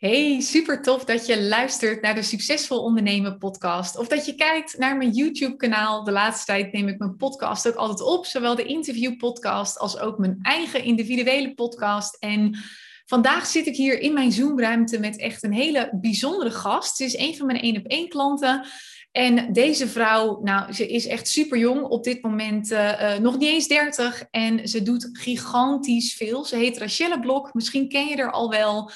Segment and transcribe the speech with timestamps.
[0.00, 3.96] Hey, super tof dat je luistert naar de Succesvol Ondernemen podcast.
[3.96, 6.04] Of dat je kijkt naar mijn YouTube kanaal.
[6.04, 8.26] De laatste tijd neem ik mijn podcast ook altijd op.
[8.26, 12.16] Zowel de interview podcast als ook mijn eigen individuele podcast.
[12.18, 12.58] En
[13.04, 16.96] vandaag zit ik hier in mijn Zoom ruimte met echt een hele bijzondere gast.
[16.96, 18.66] Ze is een van mijn één op één klanten.
[19.12, 21.82] En deze vrouw, nou, ze is echt super jong.
[21.82, 24.24] Op dit moment uh, nog niet eens 30.
[24.30, 26.44] En ze doet gigantisch veel.
[26.44, 27.54] Ze heet Rachelle Blok.
[27.54, 28.90] Misschien ken je er al wel.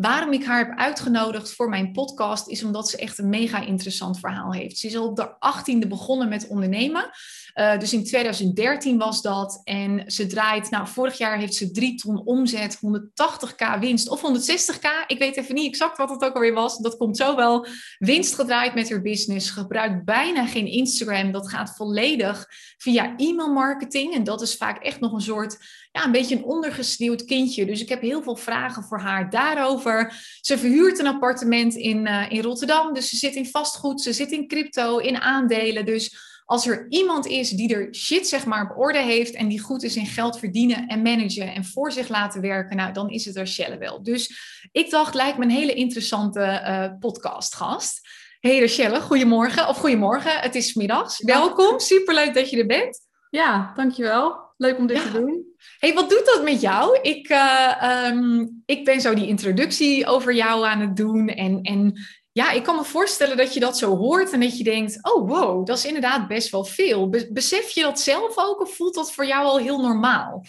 [0.00, 4.18] Waarom ik haar heb uitgenodigd voor mijn podcast is omdat ze echt een mega interessant
[4.18, 4.78] verhaal heeft.
[4.78, 7.10] Ze is al op de 18e begonnen met ondernemen.
[7.54, 9.60] Uh, dus in 2013 was dat.
[9.64, 15.06] En ze draait, nou, vorig jaar heeft ze 3 ton omzet, 180k winst of 160k.
[15.06, 16.78] Ik weet even niet exact wat het ook alweer was.
[16.78, 17.66] Dat komt zo wel.
[17.98, 19.50] Winst gedraaid met haar business.
[19.50, 21.32] Gebruikt bijna geen Instagram.
[21.32, 24.14] Dat gaat volledig via e-mail marketing.
[24.14, 25.58] En dat is vaak echt nog een soort
[25.92, 27.66] ja, een beetje een ondergesneeuwd kindje.
[27.66, 30.14] Dus ik heb heel veel vragen voor haar daarover.
[30.40, 32.94] Ze verhuurt een appartement in, uh, in Rotterdam.
[32.94, 35.86] Dus ze zit in vastgoed, ze zit in crypto, in aandelen.
[35.86, 39.60] Dus als er iemand is die er shit zeg maar op orde heeft en die
[39.60, 43.24] goed is in geld verdienen en managen en voor zich laten werken, nou dan is
[43.24, 44.02] het Rachelle wel.
[44.02, 44.30] Dus
[44.72, 48.08] ik dacht, lijkt me een hele interessante uh, podcastgast.
[48.40, 51.22] Hey Rachelle, goedemorgen of goedemorgen, het is middags.
[51.24, 53.00] Welkom, superleuk dat je er bent.
[53.28, 54.48] Ja, dankjewel.
[54.56, 55.44] Leuk om dit te doen.
[55.78, 56.98] hey, wat doet dat met jou?
[57.02, 61.28] Ik, uh, um, ik ben zo die introductie over jou aan het doen.
[61.28, 61.94] En, en
[62.32, 65.28] ja, ik kan me voorstellen dat je dat zo hoort en dat je denkt: oh
[65.28, 67.08] wow, dat is inderdaad best wel veel.
[67.08, 70.44] besef je dat zelf ook of voelt dat voor jou al heel normaal?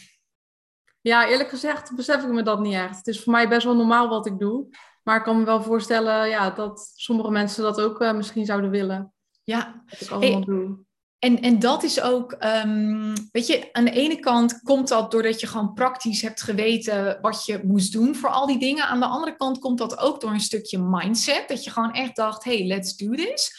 [1.02, 2.97] Ja, eerlijk gezegd besef ik me dat niet echt.
[2.97, 4.67] Het is voor mij best wel normaal wat ik doe.
[5.03, 8.69] Maar ik kan me wel voorstellen ja, dat sommige mensen dat ook uh, misschien zouden
[8.69, 9.13] willen.
[9.43, 10.77] Ja, wat ik allemaal hey, doe.
[11.22, 15.39] En, en dat is ook, um, weet je, aan de ene kant komt dat doordat
[15.39, 18.88] je gewoon praktisch hebt geweten wat je moest doen voor al die dingen.
[18.88, 21.47] Aan de andere kant komt dat ook door een stukje mindset.
[21.47, 23.55] Dat je gewoon echt dacht, hey, let's do this.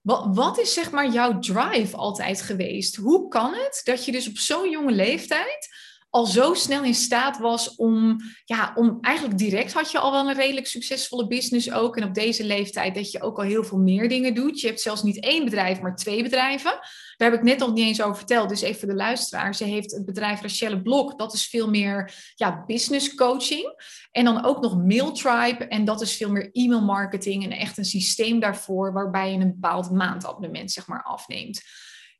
[0.00, 2.96] Wat, wat is zeg maar jouw drive altijd geweest?
[2.96, 5.68] Hoe kan het dat je dus op zo'n jonge leeftijd
[6.10, 10.28] al zo snel in staat was om, ja, om eigenlijk direct had je al wel
[10.28, 11.96] een redelijk succesvolle business ook.
[11.96, 14.60] En op deze leeftijd dat je ook al heel veel meer dingen doet.
[14.60, 16.78] Je hebt zelfs niet één bedrijf, maar twee bedrijven.
[17.16, 18.48] Daar heb ik net nog niet eens over verteld.
[18.48, 19.54] Dus even de luisteraar.
[19.54, 21.18] Ze heeft het bedrijf Rachelle Blok.
[21.18, 23.74] Dat is veel meer ja, business coaching.
[24.10, 25.64] En dan ook nog Mailtribe.
[25.64, 27.44] En dat is veel meer e-mail marketing.
[27.44, 31.62] En echt een systeem daarvoor waarbij je een bepaald maandabonnement zeg maar afneemt.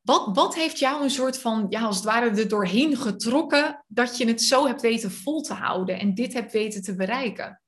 [0.02, 4.16] Wat, wat heeft jou een soort van, ja, als het ware er doorheen getrokken dat
[4.16, 7.60] je het zo hebt weten vol te houden en dit hebt weten te bereiken?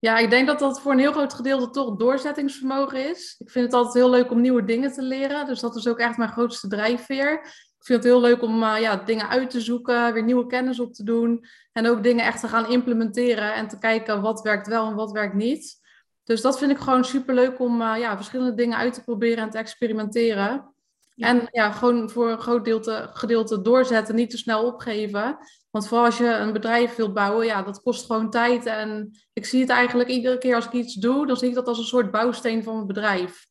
[0.00, 3.34] Ja, ik denk dat dat voor een heel groot gedeelte toch doorzettingsvermogen is.
[3.38, 5.46] Ik vind het altijd heel leuk om nieuwe dingen te leren.
[5.46, 7.32] Dus dat is ook echt mijn grootste drijfveer.
[7.78, 10.80] Ik vind het heel leuk om uh, ja, dingen uit te zoeken, weer nieuwe kennis
[10.80, 11.46] op te doen.
[11.72, 15.12] En ook dingen echt te gaan implementeren en te kijken wat werkt wel en wat
[15.12, 15.76] werkt niet.
[16.24, 19.44] Dus dat vind ik gewoon super leuk om uh, ja, verschillende dingen uit te proberen
[19.44, 20.74] en te experimenteren.
[21.18, 25.38] En ja, gewoon voor een groot gedeelte, gedeelte doorzetten, niet te snel opgeven.
[25.70, 28.66] Want vooral als je een bedrijf wilt bouwen, ja, dat kost gewoon tijd.
[28.66, 31.68] En ik zie het eigenlijk iedere keer als ik iets doe, dan zie ik dat
[31.68, 33.46] als een soort bouwsteen van mijn bedrijf.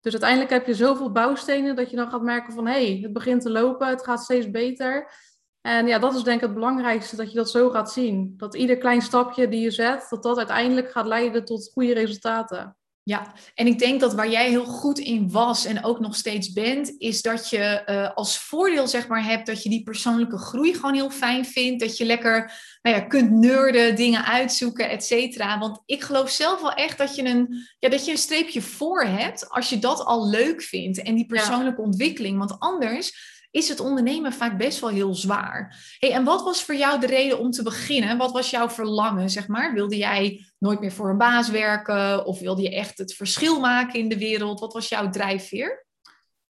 [0.00, 3.12] Dus uiteindelijk heb je zoveel bouwstenen dat je dan gaat merken van hé, hey, het
[3.12, 5.12] begint te lopen, het gaat steeds beter.
[5.60, 8.34] En ja, dat is denk ik het belangrijkste, dat je dat zo gaat zien.
[8.36, 12.76] Dat ieder klein stapje die je zet, dat dat uiteindelijk gaat leiden tot goede resultaten.
[13.02, 16.52] Ja, en ik denk dat waar jij heel goed in was en ook nog steeds
[16.52, 20.74] bent, is dat je uh, als voordeel zeg maar hebt dat je die persoonlijke groei
[20.74, 21.80] gewoon heel fijn vindt.
[21.80, 22.52] Dat je lekker
[22.82, 25.58] nou ja, kunt nerden, dingen uitzoeken, et cetera.
[25.58, 29.04] Want ik geloof zelf wel echt dat je, een, ja, dat je een streepje voor
[29.04, 31.86] hebt als je dat al leuk vindt en die persoonlijke ja.
[31.86, 32.38] ontwikkeling.
[32.38, 35.76] Want anders is het ondernemen vaak best wel heel zwaar.
[35.98, 38.18] Hey, en wat was voor jou de reden om te beginnen?
[38.18, 39.74] Wat was jouw verlangen, zeg maar?
[39.74, 42.26] Wilde jij nooit meer voor een baas werken?
[42.26, 44.60] Of wilde je echt het verschil maken in de wereld?
[44.60, 45.86] Wat was jouw drijfveer?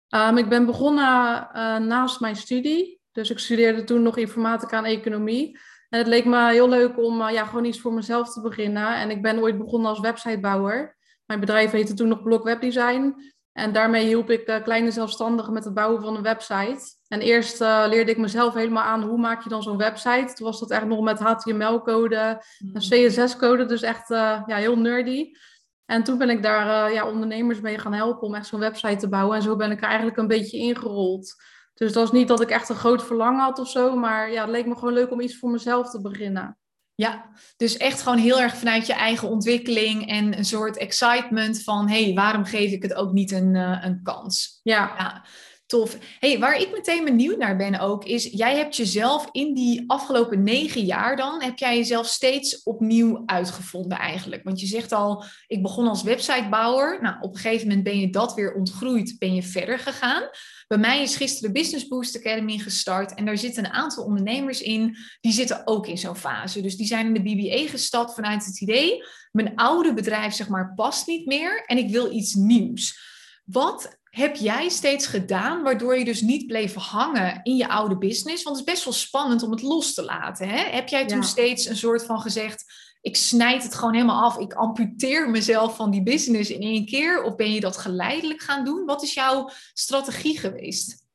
[0.10, 3.00] Um, ik ben begonnen uh, naast mijn studie.
[3.12, 5.60] Dus ik studeerde toen nog informatica en economie.
[5.90, 8.96] En het leek me heel leuk om uh, ja, gewoon iets voor mezelf te beginnen.
[8.96, 10.98] En ik ben ooit begonnen als websitebouwer.
[11.26, 13.34] Mijn bedrijf heette toen nog Blok Webdesign.
[13.56, 16.80] En daarmee hielp ik uh, kleine zelfstandigen met het bouwen van een website.
[17.08, 20.34] En eerst uh, leerde ik mezelf helemaal aan hoe maak je dan zo'n website.
[20.34, 22.80] Toen was dat echt nog met HTML-code en hmm.
[22.80, 25.32] CSS-code, dus echt uh, ja, heel nerdy.
[25.86, 29.10] En toen ben ik daar ja, ondernemers mee gaan helpen om echt zo'n website te
[29.10, 29.36] bouwen.
[29.36, 31.36] En zo ben ik er eigenlijk een beetje ingerold.
[31.74, 34.42] Dus dat was niet dat ik echt een groot verlangen had of zo, maar ja,
[34.42, 36.58] het leek me gewoon leuk om iets voor mezelf te beginnen.
[36.96, 41.90] Ja, dus echt gewoon heel erg vanuit je eigen ontwikkeling en een soort excitement van,
[41.90, 44.60] hé, hey, waarom geef ik het ook niet een, uh, een kans?
[44.64, 44.94] Ja.
[44.98, 45.26] ja.
[45.66, 45.98] Tof.
[46.20, 50.44] Hey, waar ik meteen benieuwd naar ben ook, is jij hebt jezelf in die afgelopen
[50.44, 54.44] negen jaar dan, heb jij jezelf steeds opnieuw uitgevonden eigenlijk.
[54.44, 57.02] Want je zegt al, ik begon als websitebouwer.
[57.02, 60.30] Nou, op een gegeven moment ben je dat weer ontgroeid, ben je verder gegaan.
[60.68, 64.62] Bij mij is gisteren de Business Boost Academy gestart en daar zitten een aantal ondernemers
[64.62, 66.62] in, die zitten ook in zo'n fase.
[66.62, 70.74] Dus die zijn in de BBA gestapt vanuit het idee, mijn oude bedrijf zeg maar
[70.76, 73.14] past niet meer en ik wil iets nieuws.
[73.46, 78.44] Wat heb jij steeds gedaan waardoor je dus niet bleef hangen in je oude business?
[78.44, 80.48] Want het is best wel spannend om het los te laten.
[80.50, 80.70] Hè?
[80.70, 82.66] Heb jij toen steeds een soort van gezegd,
[83.06, 87.24] ik snijd het gewoon helemaal af, ik amputeer mezelf van die business in één keer?
[87.24, 88.86] Of ben je dat geleidelijk gaan doen?
[88.86, 91.06] Wat is jouw strategie geweest?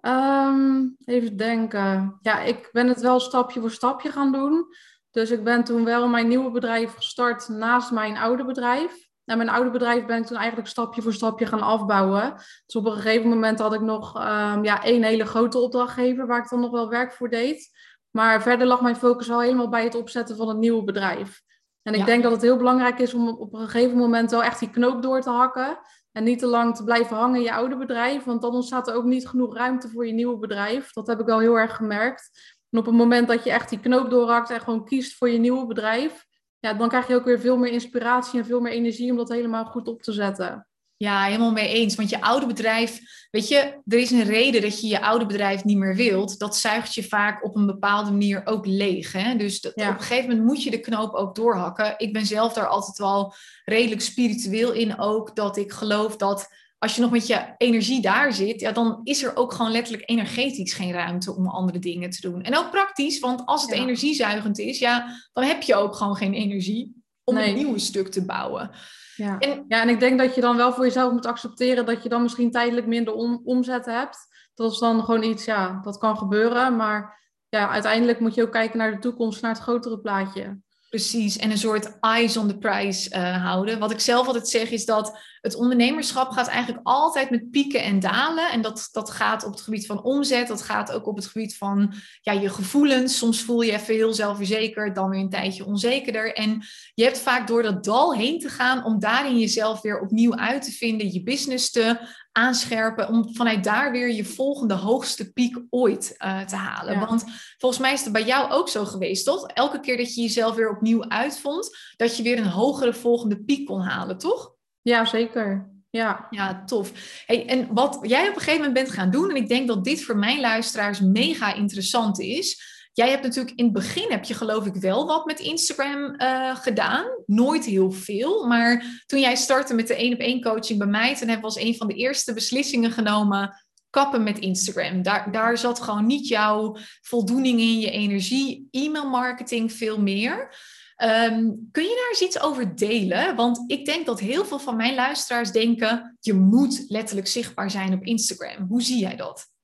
[0.00, 2.18] Ehm, even denken.
[2.20, 4.66] Ja, ik ben het wel stapje voor stapje gaan doen.
[5.10, 9.08] Dus ik ben toen wel mijn nieuwe bedrijf gestart naast mijn oude bedrijf.
[9.24, 12.34] En mijn oude bedrijf ben ik toen eigenlijk stapje voor stapje gaan afbouwen.
[12.66, 16.42] Dus op een gegeven moment had ik nog um, ja, één hele grote opdrachtgever waar
[16.42, 17.70] ik dan nog wel werk voor deed.
[18.16, 21.42] Maar verder lag mijn focus wel helemaal bij het opzetten van het nieuwe bedrijf.
[21.82, 24.60] En ik denk dat het heel belangrijk is om op een gegeven moment wel echt
[24.60, 25.78] die knoop door te hakken.
[26.12, 28.24] En niet te lang te blijven hangen in je oude bedrijf.
[28.24, 30.92] Want dan ontstaat er ook niet genoeg ruimte voor je nieuwe bedrijf.
[30.92, 32.30] Dat heb ik wel heel erg gemerkt.
[32.70, 35.38] En op het moment dat je echt die knoop doorhakt en gewoon kiest voor je
[35.38, 36.26] nieuwe bedrijf,
[36.58, 39.28] ja, dan krijg je ook weer veel meer inspiratie en veel meer energie om dat
[39.28, 40.65] helemaal goed op te zetten.
[40.96, 41.94] Ja, helemaal mee eens.
[41.94, 43.00] Want je oude bedrijf,
[43.30, 46.38] weet je, er is een reden dat je je oude bedrijf niet meer wilt.
[46.38, 49.12] Dat zuigt je vaak op een bepaalde manier ook leeg.
[49.12, 49.36] Hè?
[49.36, 51.94] Dus dat, op een gegeven moment moet je de knoop ook doorhakken.
[51.96, 53.34] Ik ben zelf daar altijd wel
[53.64, 55.36] redelijk spiritueel in ook.
[55.36, 56.48] Dat ik geloof dat
[56.78, 60.10] als je nog met je energie daar zit, ja, dan is er ook gewoon letterlijk
[60.10, 62.42] energetisch geen ruimte om andere dingen te doen.
[62.42, 66.34] En ook praktisch, want als het energiezuigend is, ja, dan heb je ook gewoon geen
[66.34, 68.70] energie om een nieuwe stuk te bouwen.
[69.16, 69.38] Ja.
[69.38, 72.08] En, ja, en ik denk dat je dan wel voor jezelf moet accepteren dat je
[72.08, 73.14] dan misschien tijdelijk minder
[73.44, 74.18] omzet hebt.
[74.54, 76.76] Dat is dan gewoon iets, ja, dat kan gebeuren.
[76.76, 80.58] Maar ja, uiteindelijk moet je ook kijken naar de toekomst, naar het grotere plaatje.
[80.88, 83.78] Precies, en een soort eyes on the prize uh, houden.
[83.78, 88.00] Wat ik zelf altijd zeg is dat het ondernemerschap gaat eigenlijk altijd met pieken en
[88.00, 88.50] dalen.
[88.50, 91.56] En dat, dat gaat op het gebied van omzet, dat gaat ook op het gebied
[91.56, 93.18] van ja, je gevoelens.
[93.18, 96.34] Soms voel je even heel zelfverzekerd, dan weer een tijdje onzekerder.
[96.34, 96.62] En
[96.94, 100.62] je hebt vaak door dat dal heen te gaan om daarin jezelf weer opnieuw uit
[100.62, 101.98] te vinden, je business te
[102.36, 106.98] aanscherpen, om vanuit daar weer je volgende hoogste piek ooit uh, te halen.
[106.98, 107.24] Want
[107.58, 109.46] volgens mij is het bij jou ook zo geweest, toch?
[109.46, 113.66] Elke keer dat je jezelf weer opnieuw uitvond, dat je weer een hogere volgende piek
[113.66, 114.54] kon halen, toch?
[114.82, 115.74] Ja, zeker.
[115.90, 116.26] Ja.
[116.30, 116.92] ja, tof.
[117.26, 119.84] Hey, en wat jij op een gegeven moment bent gaan doen, en ik denk dat
[119.84, 122.75] dit voor mijn luisteraars mega interessant is.
[122.96, 126.56] Jij hebt natuurlijk in het begin, heb je geloof ik wel wat met Instagram uh,
[126.56, 127.06] gedaan.
[127.26, 131.08] Nooit heel veel, maar toen jij startte met de één op één coaching bij mij,
[131.08, 135.02] toen hebben we als een van de eerste beslissingen genomen, kappen met Instagram.
[135.02, 140.54] Daar, daar zat gewoon niet jouw voldoening in, je energie, e-mail marketing veel meer.
[140.96, 143.34] Ehm, kun je daar eens iets over delen?
[143.34, 147.92] Want ik denk dat heel veel van mijn luisteraars denken: je moet letterlijk zichtbaar zijn
[147.92, 148.66] op Instagram.
[148.68, 149.54] Hoe zie jij dat?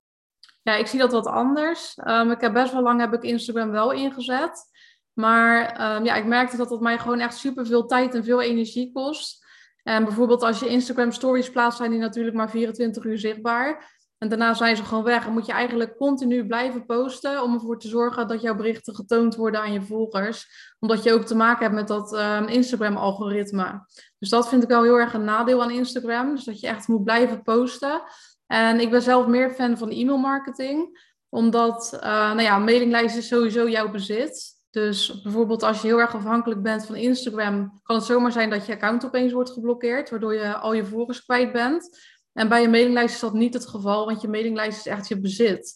[0.63, 1.99] Ja, ik zie dat wat anders.
[2.05, 4.71] Um, ik heb best wel lang heb ik Instagram wel ingezet.
[5.13, 8.41] Maar um, ja, ik merkte dat het mij gewoon echt super veel tijd en veel
[8.41, 9.47] energie kost.
[9.83, 14.01] En bijvoorbeeld als je Instagram stories plaatst, zijn die natuurlijk maar 24 uur zichtbaar.
[14.19, 15.25] En daarna zijn ze gewoon weg.
[15.25, 19.37] Dan moet je eigenlijk continu blijven posten om ervoor te zorgen dat jouw berichten getoond
[19.37, 20.47] worden aan je volgers.
[20.79, 23.87] Omdat je ook te maken hebt met dat um, Instagram-algoritme.
[24.19, 26.35] Dus dat vind ik wel heel erg een nadeel aan Instagram.
[26.35, 28.03] Dus dat je echt moet blijven posten.
[28.53, 31.11] En ik ben zelf meer fan van e-mail marketing.
[31.29, 34.51] Omdat, uh, nou ja, een mailinglijst is sowieso jouw bezit.
[34.71, 38.67] Dus bijvoorbeeld als je heel erg afhankelijk bent van Instagram, kan het zomaar zijn dat
[38.67, 41.99] je account opeens wordt geblokkeerd, waardoor je al je volgers kwijt bent.
[42.33, 45.21] En bij je mailinglijst is dat niet het geval, want je mailinglijst is echt je
[45.21, 45.75] bezit.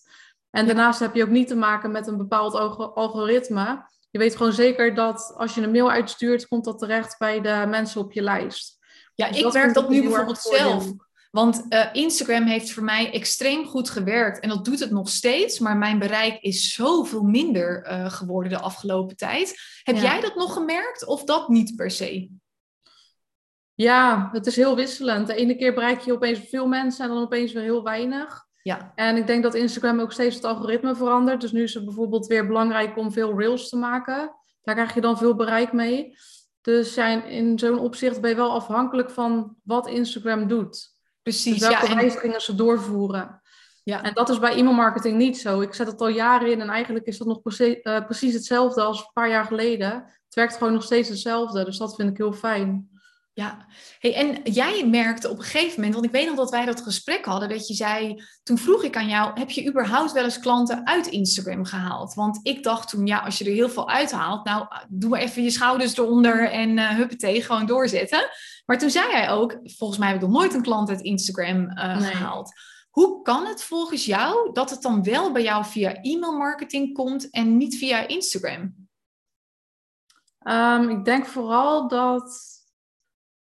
[0.50, 2.54] En daarnaast heb je ook niet te maken met een bepaald
[2.94, 3.90] algoritme.
[4.10, 7.64] Je weet gewoon zeker dat als je een mail uitstuurt, komt dat terecht bij de
[7.68, 8.78] mensen op je lijst.
[9.14, 10.92] Ja, dus ik werk dat nu bijvoorbeeld zelf.
[11.36, 15.58] Want uh, Instagram heeft voor mij extreem goed gewerkt en dat doet het nog steeds,
[15.58, 19.60] maar mijn bereik is zoveel minder uh, geworden de afgelopen tijd.
[19.82, 22.30] Heb jij dat nog gemerkt of dat niet per se?
[23.74, 25.26] Ja, het is heel wisselend.
[25.26, 28.44] De ene keer bereik je opeens veel mensen en dan opeens weer heel weinig.
[28.62, 28.92] Ja.
[28.94, 31.40] En ik denk dat Instagram ook steeds het algoritme verandert.
[31.40, 34.34] Dus nu is het bijvoorbeeld weer belangrijk om veel reels te maken.
[34.62, 36.16] Daar krijg je dan veel bereik mee.
[36.60, 40.95] Dus zijn in zo'n opzicht ben je wel afhankelijk van wat Instagram doet.
[41.26, 41.58] Precies.
[41.58, 41.96] Dus welke ja, en...
[41.96, 43.40] wijzigingen ze doorvoeren.
[43.82, 44.02] Ja.
[44.02, 45.60] En dat is bij e-mailmarketing niet zo.
[45.60, 48.82] Ik zet het al jaren in en eigenlijk is dat nog precies, uh, precies hetzelfde
[48.82, 49.90] als een paar jaar geleden.
[50.24, 51.64] Het werkt gewoon nog steeds hetzelfde.
[51.64, 52.95] Dus dat vind ik heel fijn.
[53.38, 53.66] Ja,
[53.98, 56.82] hey, en jij merkte op een gegeven moment, want ik weet nog dat wij dat
[56.82, 60.38] gesprek hadden, dat je zei, toen vroeg ik aan jou, heb je überhaupt wel eens
[60.38, 62.14] klanten uit Instagram gehaald?
[62.14, 65.42] Want ik dacht toen, ja, als je er heel veel uithaalt, nou, doe maar even
[65.42, 68.28] je schouders eronder en uh, huppatee, gewoon doorzetten.
[68.66, 71.70] Maar toen zei hij ook, volgens mij heb ik nog nooit een klant uit Instagram
[71.70, 72.52] uh, gehaald.
[72.90, 77.30] Hoe kan het volgens jou dat het dan wel bij jou via e-mail marketing komt
[77.30, 78.74] en niet via Instagram?
[80.48, 82.55] Um, ik denk vooral dat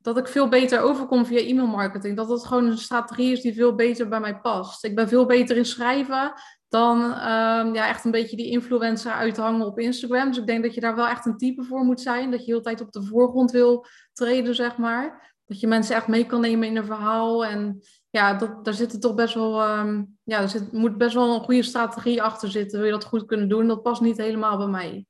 [0.01, 2.17] dat ik veel beter overkom via e-mail marketing.
[2.17, 4.83] Dat het gewoon een strategie is die veel beter bij mij past.
[4.83, 6.33] Ik ben veel beter in schrijven
[6.71, 10.27] dan um, ja, echt een beetje die influencer uithangen op Instagram.
[10.27, 12.31] Dus ik denk dat je daar wel echt een type voor moet zijn.
[12.31, 15.35] Dat je de hele tijd op de voorgrond wil treden, zeg maar.
[15.45, 17.45] Dat je mensen echt mee kan nemen in een verhaal.
[17.45, 21.13] En ja, dat, daar zit er toch best wel, um, ja, er zit, moet best
[21.13, 22.77] wel een goede strategie achter zitten.
[22.77, 23.67] Wil je dat goed kunnen doen?
[23.67, 25.05] Dat past niet helemaal bij mij.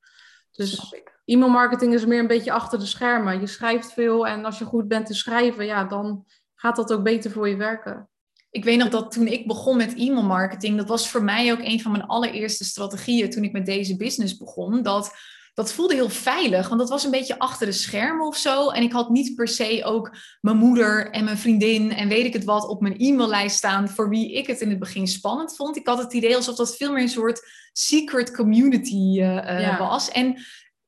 [0.52, 0.96] Dus
[1.32, 3.40] e-mail marketing is meer een beetje achter de schermen.
[3.40, 7.04] Je schrijft veel en als je goed bent te schrijven, ja, dan gaat dat ook
[7.04, 8.10] beter voor je werken.
[8.50, 11.60] Ik weet nog dat toen ik begon met e-mail marketing, dat was voor mij ook
[11.62, 14.82] een van mijn allereerste strategieën toen ik met deze business begon.
[14.82, 15.12] Dat,
[15.54, 18.70] dat voelde heel veilig, want dat was een beetje achter de schermen of zo.
[18.70, 22.34] En ik had niet per se ook mijn moeder en mijn vriendin en weet ik
[22.34, 25.78] het wat op mijn e-maillijst staan voor wie ik het in het begin spannend vond.
[25.78, 27.42] Ik had het idee alsof dat veel meer een soort
[27.74, 30.10] secret community uh, was.
[30.10, 30.38] En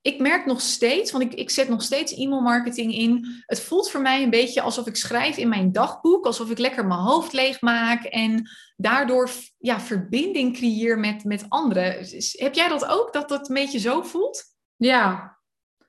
[0.03, 3.43] ik merk nog steeds, want ik, ik zet nog steeds e-mail marketing in.
[3.45, 6.85] Het voelt voor mij een beetje alsof ik schrijf in mijn dagboek, alsof ik lekker
[6.85, 12.05] mijn hoofd leeg maak en daardoor ja, verbinding creëer met, met anderen.
[12.31, 14.43] Heb jij dat ook, dat dat een beetje zo voelt?
[14.75, 15.37] Ja,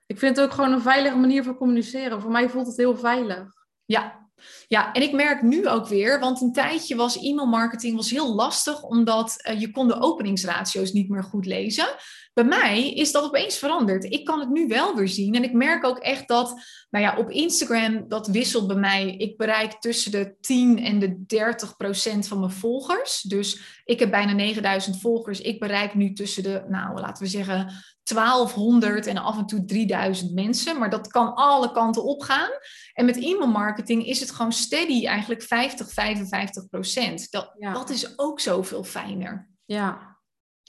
[0.06, 2.20] ik vind het ook gewoon een veilige manier van communiceren.
[2.20, 3.46] Voor mij voelt het heel veilig.
[3.84, 4.24] Ja,
[4.68, 8.34] ja, en ik merk nu ook weer, want een tijdje was e-mail marketing was heel
[8.34, 11.86] lastig, omdat uh, je kon de openingsratio's niet meer goed lezen.
[12.34, 14.04] Bij mij is dat opeens veranderd.
[14.04, 15.34] Ik kan het nu wel weer zien.
[15.34, 16.60] En ik merk ook echt dat,
[16.90, 19.16] nou ja, op Instagram, dat wisselt bij mij.
[19.16, 23.20] Ik bereik tussen de 10 en de 30 procent van mijn volgers.
[23.20, 25.40] Dus ik heb bijna 9000 volgers.
[25.40, 27.72] Ik bereik nu tussen de, nou, laten we zeggen,
[28.02, 30.78] 1200 en af en toe 3000 mensen.
[30.78, 32.50] Maar dat kan alle kanten opgaan.
[32.92, 37.30] En met e-mail marketing is het gewoon steady, eigenlijk 50, 55 procent.
[37.30, 39.48] Dat, dat is ook zoveel fijner.
[39.64, 40.13] Ja,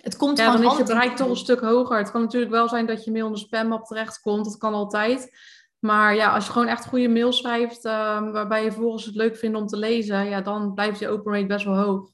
[0.01, 1.97] het komt ja, dan is je bereik toch een stuk hoger.
[1.97, 4.45] Het kan natuurlijk wel zijn dat je mail in de spammap terechtkomt.
[4.45, 5.37] Dat kan altijd.
[5.79, 7.91] Maar ja, als je gewoon echt goede mail schrijft, uh,
[8.31, 11.45] waarbij je volgens het leuk vindt om te lezen, ja, dan blijft je open rate
[11.45, 12.09] best wel hoog.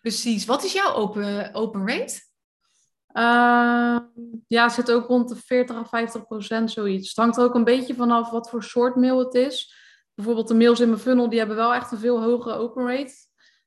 [0.00, 0.44] Precies.
[0.44, 2.24] Wat is jouw open, open rate?
[3.12, 3.98] Uh,
[4.46, 7.08] ja, zit ook rond de 40 à 50 procent zoiets.
[7.08, 9.74] Het hangt er ook een beetje vanaf wat voor soort mail het is.
[10.14, 13.14] Bijvoorbeeld de mails in mijn funnel, die hebben wel echt een veel hogere open rate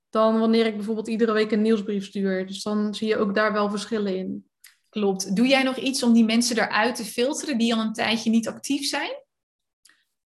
[0.09, 2.47] dan wanneer ik bijvoorbeeld iedere week een nieuwsbrief stuur.
[2.47, 4.49] Dus dan zie je ook daar wel verschillen in.
[4.89, 5.35] Klopt.
[5.35, 8.47] Doe jij nog iets om die mensen eruit te filteren die al een tijdje niet
[8.47, 9.11] actief zijn?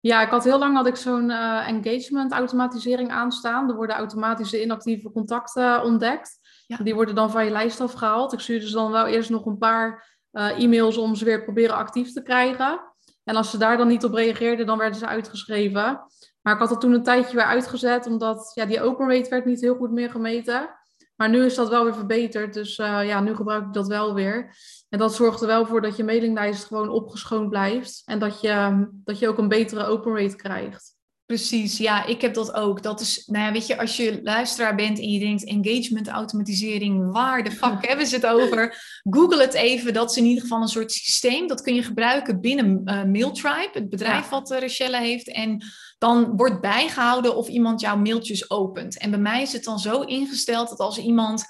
[0.01, 3.69] Ja, ik had heel lang had ik zo'n uh, engagement automatisering aanstaan.
[3.69, 6.39] Er worden automatische inactieve contacten ontdekt.
[6.83, 8.33] Die worden dan van je lijst afgehaald.
[8.33, 11.77] Ik stuur dus dan wel eerst nog een paar uh, e-mails om ze weer proberen
[11.77, 12.94] actief te krijgen.
[13.25, 16.07] En als ze daar dan niet op reageerden, dan werden ze uitgeschreven.
[16.43, 19.45] Maar ik had het toen een tijdje weer uitgezet, omdat ja, die open rate werd
[19.45, 20.71] niet heel goed meer gemeten.
[21.17, 24.15] Maar nu is dat wel weer verbeterd, dus uh, ja, nu gebruik ik dat wel
[24.15, 24.57] weer.
[24.89, 28.03] En dat zorgt er wel voor dat je mailinglijst gewoon opgeschoond blijft.
[28.05, 30.94] En dat je, dat je ook een betere open rate krijgt.
[31.27, 32.83] Precies, ja, ik heb dat ook.
[32.83, 37.13] Dat is, nou ja, weet je, als je luisteraar bent en je denkt engagement automatisering,
[37.13, 38.77] waar de fuck hebben ze het over?
[39.11, 41.47] Google het even, dat is in ieder geval een soort systeem.
[41.47, 45.33] Dat kun je gebruiken binnen uh, Mailtribe, het bedrijf wat uh, Rochelle heeft.
[45.33, 45.65] En
[45.99, 48.99] dan wordt bijgehouden of iemand jouw mailtjes opent.
[48.99, 51.45] En bij mij is het dan zo ingesteld dat als iemand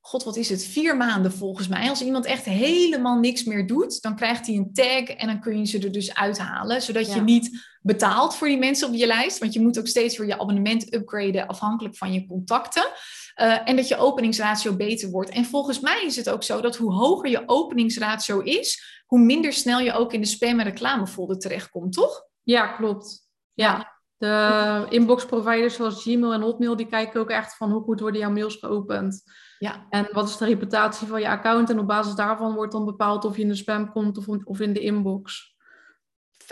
[0.00, 1.88] god, wat is het, vier maanden volgens mij.
[1.88, 5.58] Als iemand echt helemaal niks meer doet, dan krijgt hij een tag en dan kun
[5.58, 6.82] je ze er dus uithalen.
[6.82, 10.18] Zodat je niet betaalt voor die mensen op je lijst, want je moet ook steeds
[10.18, 12.84] weer je abonnement upgraden afhankelijk van je contacten.
[13.40, 15.30] Uh, en dat je openingsratio beter wordt.
[15.30, 19.52] En volgens mij is het ook zo dat hoe hoger je openingsratio is, hoe minder
[19.52, 22.24] snel je ook in de spam- en reclamefolder terechtkomt, toch?
[22.42, 23.28] Ja, klopt.
[23.52, 23.98] Ja.
[24.16, 28.20] De inbox providers zoals Gmail en Hotmail, die kijken ook echt van hoe goed worden
[28.20, 29.22] jouw mails geopend.
[29.60, 29.86] Ja.
[29.90, 31.70] En wat is de reputatie van je account?
[31.70, 34.60] En op basis daarvan wordt dan bepaald of je in de spam komt of, of
[34.60, 35.54] in de inbox.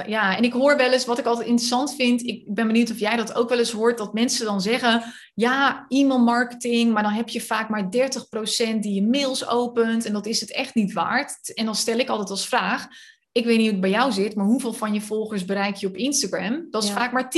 [0.06, 2.22] Ja, en ik hoor wel eens wat ik altijd interessant vind.
[2.22, 3.98] Ik ben benieuwd of jij dat ook wel eens hoort.
[3.98, 5.02] Dat mensen dan zeggen:
[5.34, 7.88] ja, e-mail marketing, maar dan heb je vaak maar 30%
[8.80, 10.04] die je mails opent.
[10.04, 11.54] En dat is het echt niet waard.
[11.54, 12.86] En dan stel ik altijd als vraag:
[13.38, 15.86] ik weet niet hoe het bij jou zit, maar hoeveel van je volgers bereik je
[15.86, 16.66] op Instagram?
[16.70, 17.32] Dat is vaak maar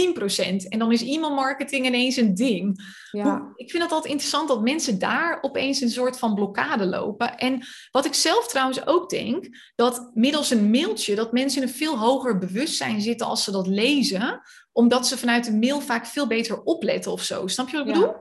[0.62, 0.69] 10%.
[0.69, 2.80] En dan is e-mailmarketing ineens een ding.
[3.11, 3.52] Ja.
[3.54, 7.37] Ik vind het altijd interessant dat mensen daar opeens een soort van blokkade lopen.
[7.37, 11.75] En wat ik zelf trouwens ook denk, dat middels een mailtje, dat mensen in een
[11.75, 14.40] veel hoger bewustzijn zitten als ze dat lezen,
[14.73, 17.47] omdat ze vanuit de mail vaak veel beter opletten of zo.
[17.47, 18.14] Snap je wat ik bedoel?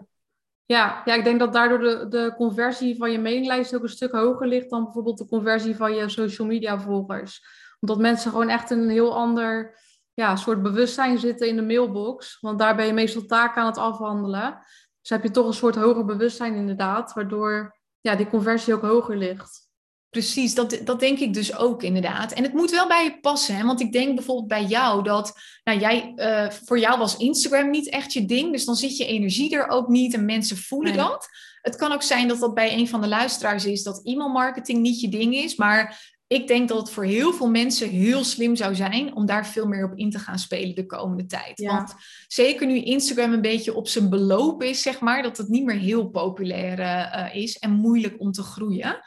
[0.65, 4.12] Ja, ja, ik denk dat daardoor de, de conversie van je mailinglijst ook een stuk
[4.12, 7.41] hoger ligt dan bijvoorbeeld de conversie van je social media volgers.
[7.79, 9.79] Omdat mensen gewoon echt een heel ander
[10.13, 12.38] ja, soort bewustzijn zitten in de mailbox.
[12.39, 14.59] Want daar ben je meestal taken aan het afhandelen.
[15.01, 19.17] Dus heb je toch een soort hoger bewustzijn inderdaad, waardoor ja, die conversie ook hoger
[19.17, 19.67] ligt.
[20.09, 22.31] Precies, dat, dat denk ik dus ook inderdaad.
[22.31, 23.55] En het moet wel bij je passen.
[23.55, 23.63] Hè?
[23.63, 25.33] Want ik denk bijvoorbeeld bij jou dat,
[25.63, 28.51] nou jij, uh, voor jou was Instagram niet echt je ding.
[28.51, 31.27] Dus dan zit je energie er ook niet en mensen voelen dat.
[31.62, 35.01] Het kan ook zijn dat dat bij een van de luisteraars is dat e-mailmarketing niet
[35.01, 35.55] je ding is.
[35.55, 39.48] Maar ik denk dat het voor heel veel mensen heel slim zou zijn om daar
[39.48, 41.62] veel meer op in te gaan spelen de komende tijd.
[41.63, 41.93] Want
[42.27, 45.77] zeker nu Instagram een beetje op zijn beloop is, zeg maar, dat het niet meer
[45.77, 49.00] heel populair uh, is en moeilijk om te groeien.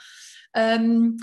[0.52, 1.14] Um,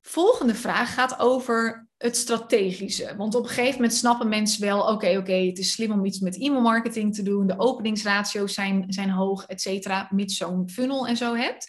[0.00, 3.14] volgende vraag gaat over het strategische.
[3.16, 6.18] Want op een gegeven moment snappen mensen wel, oké, oké, het is slim om iets
[6.18, 7.46] met e-mailmarketing te doen.
[7.46, 11.66] De openingsratio's zijn, zijn hoog, et cetera, mits zo'n funnel en zo hebt.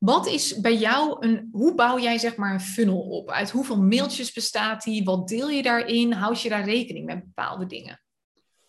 [0.00, 3.30] Wat is bij jou een, hoe bouw jij zeg maar een funnel op?
[3.30, 5.04] Uit hoeveel mailtjes bestaat die?
[5.04, 6.12] Wat deel je daarin?
[6.12, 8.02] Houd je daar rekening met bepaalde dingen?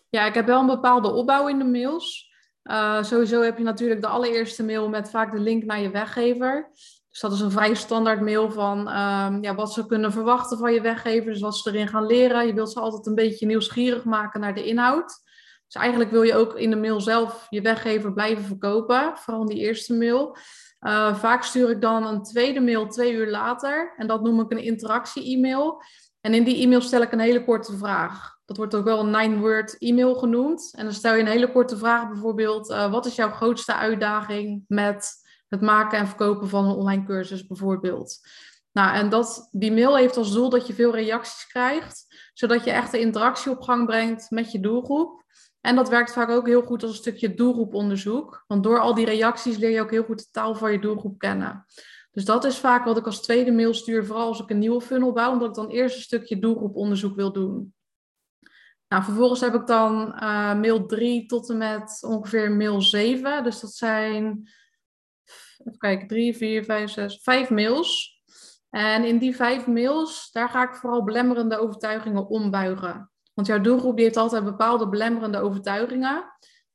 [0.08, 2.30] Ja, ik heb wel een bepaalde opbouw in de mails.
[2.64, 6.70] Uh, sowieso heb je natuurlijk de allereerste mail met vaak de link naar je weggever.
[7.10, 10.72] Dus dat is een vrij standaard mail van um, ja, wat ze kunnen verwachten van
[10.72, 11.32] je weggever.
[11.32, 12.46] Dus wat ze erin gaan leren.
[12.46, 15.22] Je wilt ze altijd een beetje nieuwsgierig maken naar de inhoud.
[15.66, 19.12] Dus eigenlijk wil je ook in de mail zelf je weggever blijven verkopen.
[19.18, 20.36] Vooral in die eerste mail.
[20.82, 23.94] Uh, vaak stuur ik dan een tweede mail twee uur later.
[23.96, 25.82] En dat noem ik een interactie-e-mail.
[26.20, 28.36] En in die e-mail stel ik een hele korte vraag.
[28.44, 30.74] Dat wordt ook wel een nine-word e-mail genoemd.
[30.76, 34.64] En dan stel je een hele korte vraag, bijvoorbeeld: uh, wat is jouw grootste uitdaging
[34.68, 35.12] met
[35.48, 38.18] het maken en verkopen van een online cursus bijvoorbeeld.
[38.72, 42.70] Nou, en dat, die mail heeft als doel dat je veel reacties krijgt, zodat je
[42.70, 45.21] echt de interactie op gang brengt met je doelgroep.
[45.62, 49.04] En dat werkt vaak ook heel goed als een stukje doelgroeponderzoek, want door al die
[49.04, 51.64] reacties leer je ook heel goed de taal van je doelgroep kennen.
[52.12, 54.80] Dus dat is vaak wat ik als tweede mail stuur, vooral als ik een nieuwe
[54.80, 57.74] funnel bouw, omdat ik dan eerst een stukje doelgroeponderzoek wil doen.
[58.88, 63.44] Nou, vervolgens heb ik dan uh, mail 3 tot en met ongeveer mail 7.
[63.44, 64.48] Dus dat zijn
[65.64, 68.20] even kijken, drie, vier, vijf, zes, vijf mails.
[68.70, 73.11] En in die vijf mails, daar ga ik vooral belemmerende overtuigingen ombuigen.
[73.34, 76.24] Want jouw doelgroep die heeft altijd bepaalde belemmerende overtuigingen.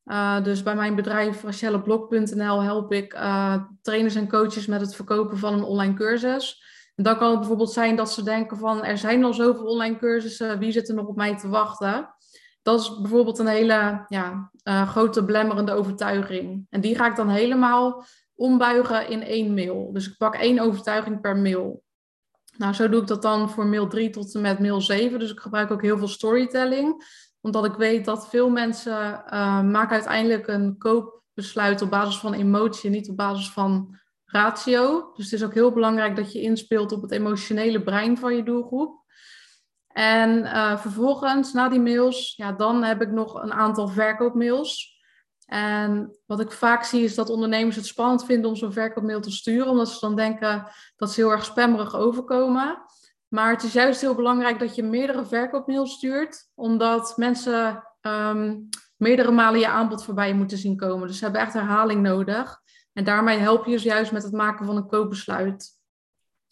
[0.06, 5.38] Uh, dus bij mijn bedrijf RachelleBlog.nl help ik uh, trainers en coaches met het verkopen
[5.38, 6.64] van een online cursus.
[6.96, 9.98] En dan kan het bijvoorbeeld zijn dat ze denken van er zijn al zoveel online
[9.98, 12.16] cursussen, wie zit er nog op mij te wachten?
[12.62, 16.66] Dat is bijvoorbeeld een hele ja, uh, grote belemmerende overtuiging.
[16.70, 18.04] En die ga ik dan helemaal
[18.36, 19.90] ombuigen in één mail.
[19.94, 21.84] Dus ik pak één overtuiging per mail.
[22.58, 25.20] Nou, zo doe ik dat dan voor mail 3 tot en met mail 7.
[25.20, 27.04] Dus ik gebruik ook heel veel storytelling.
[27.42, 32.90] Omdat ik weet dat veel mensen uh, maken uiteindelijk een koopbesluit op basis van emotie,
[32.90, 35.12] niet op basis van ratio.
[35.14, 38.44] Dus het is ook heel belangrijk dat je inspeelt op het emotionele brein van je
[38.44, 39.06] doelgroep.
[39.88, 44.97] En uh, vervolgens, na die mails, ja, dan heb ik nog een aantal verkoopmails.
[45.48, 49.32] En wat ik vaak zie is dat ondernemers het spannend vinden om zo'n verkoopmail te
[49.32, 52.82] sturen, omdat ze dan denken dat ze heel erg spammerig overkomen.
[53.28, 59.32] Maar het is juist heel belangrijk dat je meerdere verkoopmails stuurt, omdat mensen um, meerdere
[59.32, 61.08] malen je aanbod voorbij moeten zien komen.
[61.08, 62.62] Dus ze hebben echt herhaling nodig.
[62.94, 65.76] En daarmee help je ze juist met het maken van een koopbesluit.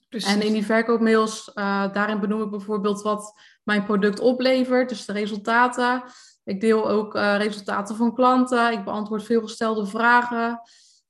[0.10, 0.34] Precies.
[0.34, 5.14] En in die verkoopmails, uh, daarin benoem ik bijvoorbeeld wat mijn product oplevert, dus de
[5.14, 6.04] resultaten.
[6.46, 8.72] Ik deel ook uh, resultaten van klanten.
[8.72, 10.62] Ik beantwoord veel gestelde vragen.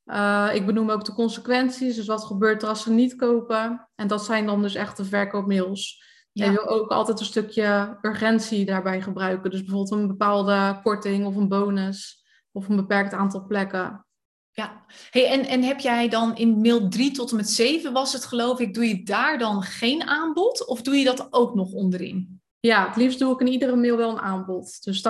[0.05, 1.95] Uh, ik benoem ook de consequenties.
[1.95, 3.89] Dus wat gebeurt er als ze niet kopen?
[3.95, 6.03] En dat zijn dan dus echt de verkoopmails.
[6.31, 6.45] Ja.
[6.45, 9.51] Je wil ook altijd een stukje urgentie daarbij gebruiken.
[9.51, 14.05] Dus bijvoorbeeld een bepaalde korting of een bonus of een beperkt aantal plekken.
[14.51, 18.13] Ja, hey, en, en heb jij dan in mail 3 tot en met 7 was
[18.13, 21.71] het geloof ik, doe je daar dan geen aanbod of doe je dat ook nog
[21.71, 22.41] onderin?
[22.65, 24.84] Ja, het liefst doe ik in iedere mail wel een aanbod.
[24.84, 25.04] Dus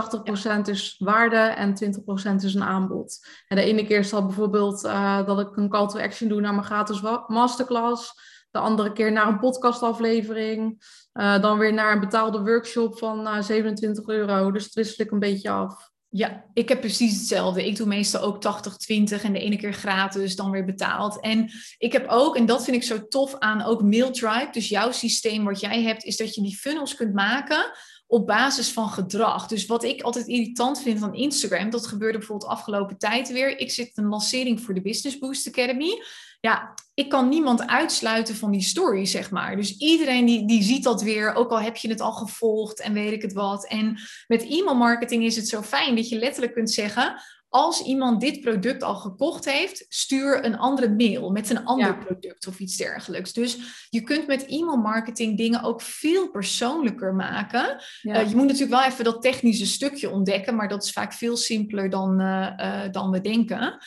[0.58, 3.28] 80% is waarde en 20% is een aanbod.
[3.48, 6.54] En de ene keer zal bijvoorbeeld uh, dat ik een call to action doe naar
[6.54, 8.14] mijn gratis masterclass.
[8.52, 10.84] De andere keer naar een podcastaflevering.
[11.14, 14.52] Uh, dan weer naar een betaalde workshop van uh, eh, 27 euro.
[14.52, 15.92] Dus dat wissel ik een beetje af.
[16.18, 17.66] Ja, ik heb precies hetzelfde.
[17.66, 21.20] Ik doe meestal ook 80-20 en de ene keer gratis, dan weer betaald.
[21.20, 24.92] En ik heb ook, en dat vind ik zo tof aan ook Mailtribe, dus jouw
[24.92, 27.72] systeem wat jij hebt, is dat je die funnels kunt maken
[28.08, 29.48] op basis van gedrag.
[29.48, 33.60] Dus wat ik altijd irritant vind van Instagram, dat gebeurde bijvoorbeeld afgelopen tijd weer.
[33.60, 36.04] Ik zit een lancering voor de Business Boost Academy.
[36.46, 39.56] Ja, ik kan niemand uitsluiten van die story, zeg maar.
[39.56, 42.94] Dus iedereen die, die ziet dat weer, ook al heb je het al gevolgd en
[42.94, 43.68] weet ik het wat.
[43.68, 48.22] En met e-mail marketing is het zo fijn dat je letterlijk kunt zeggen: als iemand
[48.22, 52.78] dit product al gekocht heeft, stuur een andere mail met een ander product of iets
[52.78, 53.34] dergelijks.
[53.34, 53.58] Dus
[53.90, 57.82] je kunt met e-mail marketing dingen ook veel persoonlijker maken.
[58.02, 61.38] Eh, je moet natuurlijk wel even dat technische stukje ontdekken, maar dat is vaak veel
[61.38, 63.78] simpeler dan, uh, dan we denken.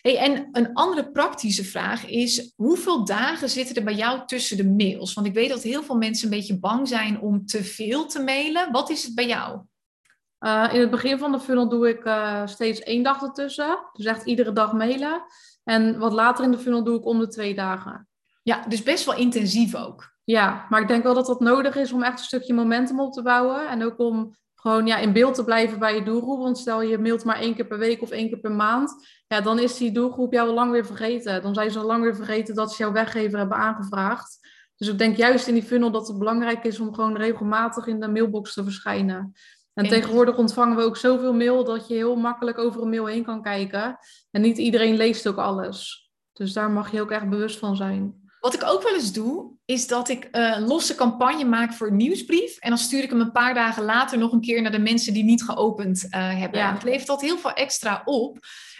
[0.00, 4.66] Hey, en een andere praktische vraag is: hoeveel dagen zitten er bij jou tussen de
[4.66, 5.14] mails?
[5.14, 8.22] Want ik weet dat heel veel mensen een beetje bang zijn om te veel te
[8.22, 8.72] mailen.
[8.72, 9.60] Wat is het bij jou?
[10.40, 13.78] Uh, in het begin van de funnel doe ik uh, steeds één dag ertussen.
[13.92, 15.22] Dus echt iedere dag mailen.
[15.64, 18.08] En wat later in de funnel doe ik om de twee dagen.
[18.42, 20.16] Ja, dus best wel intensief ook.
[20.24, 23.12] Ja, maar ik denk wel dat dat nodig is om echt een stukje momentum op
[23.12, 23.68] te bouwen.
[23.68, 26.38] En ook om gewoon ja, in beeld te blijven bij je doelgroep.
[26.38, 28.94] Want stel je mailt maar één keer per week of één keer per maand.
[29.28, 31.42] Ja, dan is die doelgroep jou al lang weer vergeten.
[31.42, 34.38] Dan zijn ze al lang weer vergeten dat ze jouw weggever hebben aangevraagd.
[34.76, 38.00] Dus ik denk juist in die funnel dat het belangrijk is om gewoon regelmatig in
[38.00, 39.34] de mailbox te verschijnen.
[39.74, 43.24] En tegenwoordig ontvangen we ook zoveel mail dat je heel makkelijk over een mail heen
[43.24, 43.98] kan kijken.
[44.30, 46.10] En niet iedereen leest ook alles.
[46.32, 48.26] Dus daar mag je ook echt bewust van zijn.
[48.40, 51.86] Wat ik ook wel eens doe, is dat ik uh, een losse campagne maak voor
[51.86, 52.58] een nieuwsbrief.
[52.58, 55.12] En dan stuur ik hem een paar dagen later nog een keer naar de mensen
[55.12, 56.60] die niet geopend uh, hebben.
[56.60, 56.68] Ja.
[56.68, 58.38] En het levert dat heel veel extra op.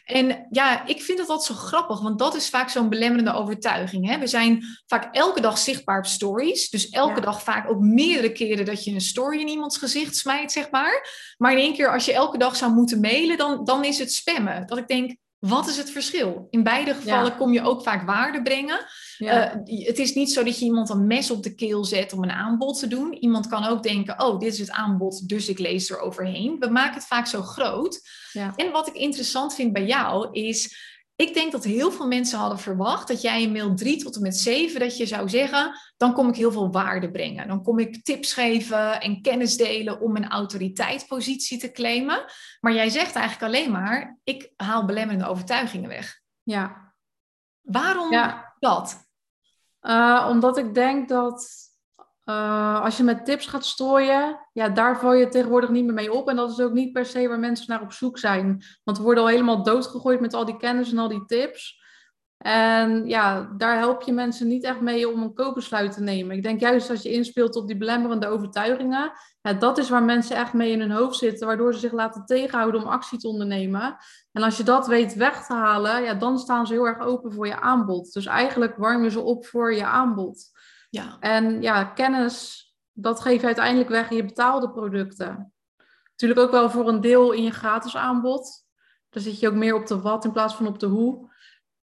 [0.09, 4.07] En ja, ik vind dat altijd zo grappig, want dat is vaak zo'n belemmerende overtuiging.
[4.07, 4.19] Hè?
[4.19, 6.71] We zijn vaak elke dag zichtbaar op stories.
[6.71, 10.53] Dus elke dag vaak ook meerdere keren dat je een story in iemands gezicht smijt,
[10.53, 11.09] zeg maar.
[11.37, 14.13] Maar in één keer, als je elke dag zou moeten mailen, dan, dan is het
[14.13, 14.67] spammen.
[14.67, 16.47] Dat ik denk, wat is het verschil?
[16.51, 18.87] In beide gevallen kom je ook vaak waarde brengen.
[19.19, 22.23] Uh, het is niet zo dat je iemand een mes op de keel zet om
[22.23, 23.13] een aanbod te doen.
[23.13, 26.57] Iemand kan ook denken, oh, dit is het aanbod, dus ik lees er overheen.
[26.59, 28.01] We maken het vaak zo groot.
[28.33, 28.53] Ja.
[28.57, 30.77] En wat ik interessant vind bij jou is,
[31.19, 34.23] ik denk dat heel veel mensen hadden verwacht dat jij in mail 3 tot en
[34.23, 37.49] met 7, dat je zou zeggen, dan kom ik heel veel waarde brengen.
[37.49, 42.25] Dan kom ik tips geven en kennis delen om mijn autoriteitspositie te claimen.
[42.61, 46.21] Maar jij zegt eigenlijk alleen maar, ik haal belemmerende overtuigingen weg.
[46.43, 46.95] Ja.
[47.61, 48.11] Waarom
[48.59, 49.07] dat?
[49.83, 51.68] Uh, omdat ik denk dat
[52.31, 56.13] uh, als je met tips gaat strooien, ja, daar val je tegenwoordig niet meer mee
[56.13, 56.29] op.
[56.29, 58.63] En dat is ook niet per se waar mensen naar op zoek zijn.
[58.85, 61.77] Want we worden al helemaal doodgegooid met al die kennis en al die tips.
[62.39, 66.37] En ja, daar help je mensen niet echt mee om een koopbesluit te nemen.
[66.37, 69.13] Ik denk juist als je inspeelt op die belemmerende overtuigingen,
[69.59, 72.83] dat is waar mensen echt mee in hun hoofd zitten, waardoor ze zich laten tegenhouden
[72.83, 73.97] om actie te ondernemen.
[74.33, 77.33] En als je dat weet weg te halen, ja, dan staan ze heel erg open
[77.33, 78.13] voor je aanbod.
[78.13, 80.58] Dus eigenlijk warm je ze op voor je aanbod.
[80.89, 81.17] Ja.
[81.21, 85.53] En ja, kennis, dat geef je uiteindelijk weg in je betaalde producten.
[86.11, 88.67] Natuurlijk ook wel voor een deel in je gratis aanbod.
[89.11, 91.31] Daar zit je ook meer op de wat in plaats van op de hoe.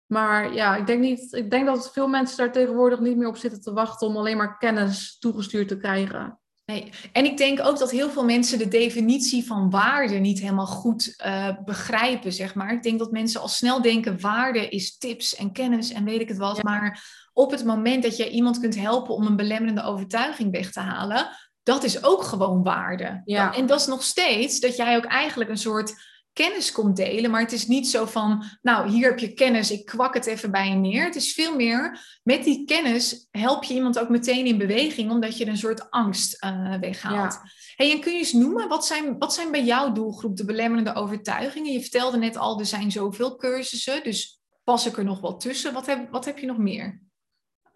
[0.06, 3.38] Maar ja, ik denk, niet, ik denk dat veel mensen daar tegenwoordig niet meer op
[3.38, 6.40] zitten te wachten om alleen maar kennis toegestuurd te krijgen.
[6.66, 6.92] Nee.
[7.12, 11.24] En ik denk ook dat heel veel mensen de definitie van waarde niet helemaal goed
[11.26, 12.74] uh, begrijpen, zeg maar.
[12.74, 16.28] Ik denk dat mensen al snel denken, waarde is tips en kennis en weet ik
[16.28, 16.64] het wat.
[16.64, 17.04] Maar
[17.36, 21.28] op het moment dat je iemand kunt helpen om een belemmerende overtuiging weg te halen,
[21.64, 23.22] dat is ook gewoon waarde.
[23.26, 23.54] Ja.
[23.54, 25.94] En dat is nog steeds dat jij ook eigenlijk een soort
[26.34, 29.86] kennis komt delen, maar het is niet zo van, nou, hier heb je kennis, ik
[29.86, 31.06] kwak het even bij je neer.
[31.06, 35.38] Het is veel meer, met die kennis help je iemand ook meteen in beweging, omdat
[35.38, 37.40] je een soort angst uh, weghaalt.
[37.76, 40.96] Hey, en kun je eens noemen, wat zijn, wat zijn bij jouw doelgroep de belemmerende
[40.96, 41.72] overtuigingen?
[41.72, 45.74] Je vertelde net al, er zijn zoveel cursussen, dus pas ik er nog wel tussen.
[45.74, 47.02] Wat heb, wat heb je nog meer?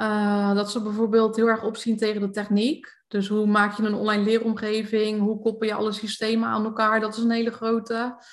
[0.01, 2.97] Uh, dat ze bijvoorbeeld heel erg opzien tegen de techniek.
[3.07, 5.19] Dus hoe maak je een online leeromgeving?
[5.19, 6.99] Hoe koppel je alle systemen aan elkaar?
[6.99, 8.23] Dat is een hele grote.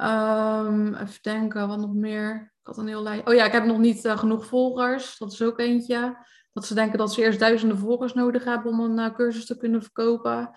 [0.00, 2.54] Um, even denken, wat nog meer?
[2.60, 3.28] Ik had een heel lijst.
[3.28, 5.18] Oh ja, ik heb nog niet uh, genoeg volgers.
[5.18, 6.16] Dat is ook eentje.
[6.52, 9.56] Dat ze denken dat ze eerst duizenden volgers nodig hebben om een uh, cursus te
[9.56, 10.50] kunnen verkopen.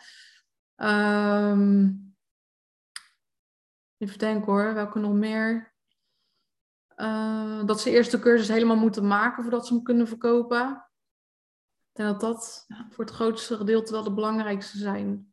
[0.76, 2.16] Um,
[3.98, 5.69] even denken hoor, welke nog meer?
[7.02, 10.86] Uh, dat ze eerst de cursus helemaal moeten maken voordat ze hem kunnen verkopen.
[11.92, 15.29] Denk dat dat voor het grootste gedeelte wel de belangrijkste zijn.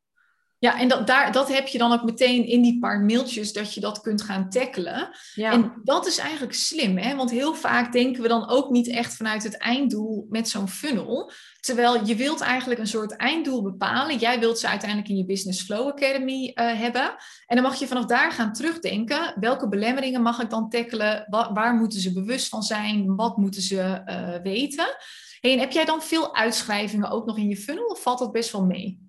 [0.59, 3.75] Ja, en dat, daar, dat heb je dan ook meteen in die paar mailtjes dat
[3.75, 5.09] je dat kunt gaan tackelen.
[5.35, 5.53] Ja.
[5.53, 7.16] En dat is eigenlijk slim, hè?
[7.16, 11.33] want heel vaak denken we dan ook niet echt vanuit het einddoel met zo'n funnel.
[11.61, 14.19] Terwijl je wilt eigenlijk een soort einddoel bepalen.
[14.19, 17.14] Jij wilt ze uiteindelijk in je Business Flow Academy uh, hebben.
[17.47, 19.35] En dan mag je vanaf daar gaan terugdenken.
[19.40, 21.27] Welke belemmeringen mag ik dan tackelen?
[21.29, 23.16] Waar, waar moeten ze bewust van zijn?
[23.16, 24.97] Wat moeten ze uh, weten?
[25.40, 28.33] Hey, en heb jij dan veel uitschrijvingen ook nog in je funnel of valt dat
[28.33, 29.06] best wel mee?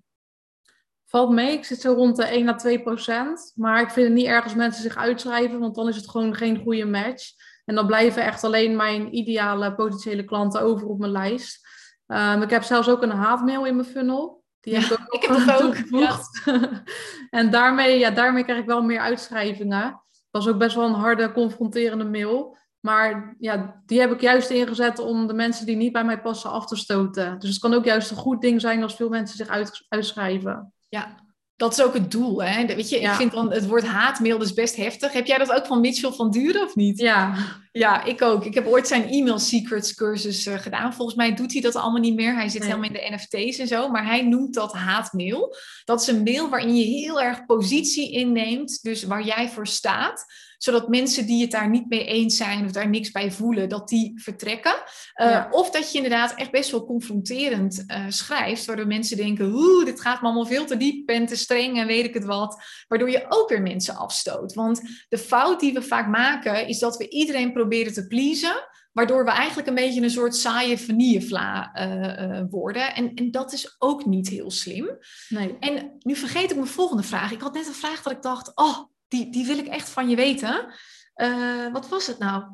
[1.08, 3.52] Valt mee, ik zit zo rond de 1 à 2 procent.
[3.54, 6.34] Maar ik vind het niet erg als mensen zich uitschrijven, want dan is het gewoon
[6.34, 7.32] geen goede match.
[7.64, 11.68] En dan blijven echt alleen mijn ideale potentiële klanten over op mijn lijst.
[12.06, 14.44] Um, ik heb zelfs ook een haatmail in mijn funnel.
[14.60, 16.42] Die ja, heb ik ook, ik heb dat ook toegevoegd.
[16.44, 16.82] Ja.
[17.40, 19.82] en daarmee, ja, daarmee krijg ik wel meer uitschrijvingen.
[20.30, 22.56] Dat was ook best wel een harde, confronterende mail.
[22.80, 26.50] Maar ja, die heb ik juist ingezet om de mensen die niet bij mij passen
[26.50, 27.38] af te stoten.
[27.38, 30.72] Dus het kan ook juist een goed ding zijn als veel mensen zich uit, uitschrijven.
[30.88, 32.42] Ja, dat is ook het doel.
[32.42, 32.66] Hè?
[32.66, 33.10] Weet je, ja.
[33.10, 35.12] ik vind dan het woord haatmail dus best heftig.
[35.12, 36.98] Heb jij dat ook van Mitchell van Duren of niet?
[36.98, 37.34] Ja.
[37.72, 38.44] Ja, ik ook.
[38.44, 40.94] Ik heb ooit zijn e-mail secrets cursus uh, gedaan.
[40.94, 42.34] Volgens mij doet hij dat allemaal niet meer.
[42.34, 42.68] Hij zit nee.
[42.70, 43.88] helemaal in de NFT's en zo.
[43.88, 45.56] Maar hij noemt dat haatmail.
[45.84, 48.82] Dat is een mail waarin je heel erg positie inneemt.
[48.82, 50.24] Dus waar jij voor staat
[50.58, 53.88] zodat mensen die het daar niet mee eens zijn of daar niks bij voelen, dat
[53.88, 54.74] die vertrekken.
[54.74, 55.48] Uh, ja.
[55.50, 60.00] Of dat je inderdaad echt best wel confronterend uh, schrijft, waardoor mensen denken, oeh, dit
[60.00, 62.62] gaat me allemaal veel te diep en te streng en weet ik het wat.
[62.88, 64.54] Waardoor je ook weer mensen afstoot.
[64.54, 68.66] Want de fout die we vaak maken, is dat we iedereen proberen te pleasen.
[68.92, 72.94] Waardoor we eigenlijk een beetje een soort saaie vanillevla uh, uh, worden.
[72.94, 74.98] En, en dat is ook niet heel slim.
[75.28, 75.56] Nee.
[75.60, 77.32] En nu vergeet ik mijn volgende vraag.
[77.32, 80.08] Ik had net een vraag dat ik dacht, oh, die, die wil ik echt van
[80.08, 80.74] je weten.
[81.16, 82.44] Uh, wat was het nou?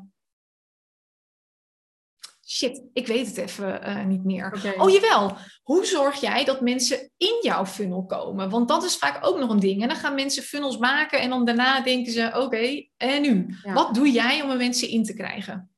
[2.47, 4.53] Shit, ik weet het even uh, niet meer.
[4.55, 4.73] Okay.
[4.73, 8.49] Oh jawel, hoe zorg jij dat mensen in jouw funnel komen?
[8.49, 9.81] Want dat is vaak ook nog een ding.
[9.81, 13.55] En dan gaan mensen funnels maken en dan daarna denken ze, oké, okay, en nu?
[13.63, 13.73] Ja.
[13.73, 15.69] Wat doe jij om er mensen in te krijgen?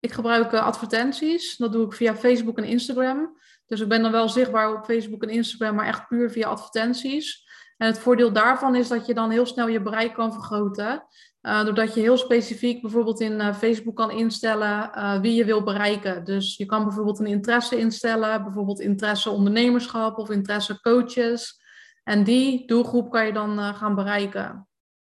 [0.00, 1.56] Ik gebruik uh, advertenties.
[1.56, 3.38] Dat doe ik via Facebook en Instagram.
[3.66, 7.44] Dus ik ben dan wel zichtbaar op Facebook en Instagram, maar echt puur via advertenties.
[7.82, 11.04] En het voordeel daarvan is dat je dan heel snel je bereik kan vergroten.
[11.42, 15.62] Uh, doordat je heel specifiek bijvoorbeeld in uh, Facebook kan instellen uh, wie je wil
[15.62, 16.24] bereiken.
[16.24, 21.60] Dus je kan bijvoorbeeld een interesse instellen, bijvoorbeeld interesse ondernemerschap of interesse coaches.
[22.04, 24.68] En die doelgroep kan je dan gaan bereiken.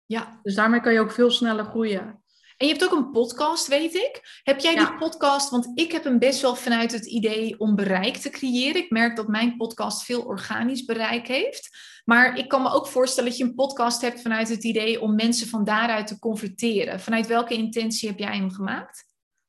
[0.06, 0.40] Ja.
[0.42, 2.24] Dus daarmee kan je ook veel sneller groeien.
[2.58, 4.40] En je hebt ook een podcast, weet ik.
[4.44, 4.86] Heb jij Ja.
[4.86, 5.50] die podcast?
[5.50, 8.82] Want ik heb hem best wel vanuit het idee om bereik te creëren.
[8.82, 11.78] Ik merk dat mijn podcast veel organisch bereik heeft.
[12.06, 15.16] Maar ik kan me ook voorstellen dat je een podcast hebt vanuit het idee om
[15.16, 17.00] mensen van daaruit te converteren.
[17.00, 19.06] Vanuit welke intentie heb jij hem gemaakt?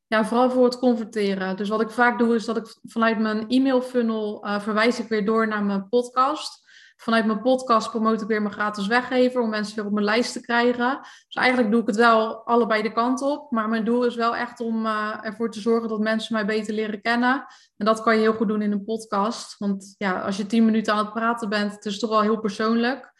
[0.06, 1.56] Ja, vooral voor het converteren.
[1.56, 5.08] Dus wat ik vaak doe, is dat ik vanuit mijn e-mail funnel uh, verwijs ik
[5.08, 6.64] weer door naar mijn podcast.
[6.96, 10.32] Vanuit mijn podcast promote ik weer mijn gratis weggever om mensen weer op mijn lijst
[10.32, 10.98] te krijgen.
[11.00, 13.50] Dus eigenlijk doe ik het wel allebei de kant op.
[13.50, 16.74] Maar mijn doel is wel echt om uh, ervoor te zorgen dat mensen mij beter
[16.74, 17.46] leren kennen.
[17.76, 19.58] En dat kan je heel goed doen in een podcast.
[19.58, 23.12] Want ja, als je tien minuten aan het praten bent, het toch wel heel persoonlijk.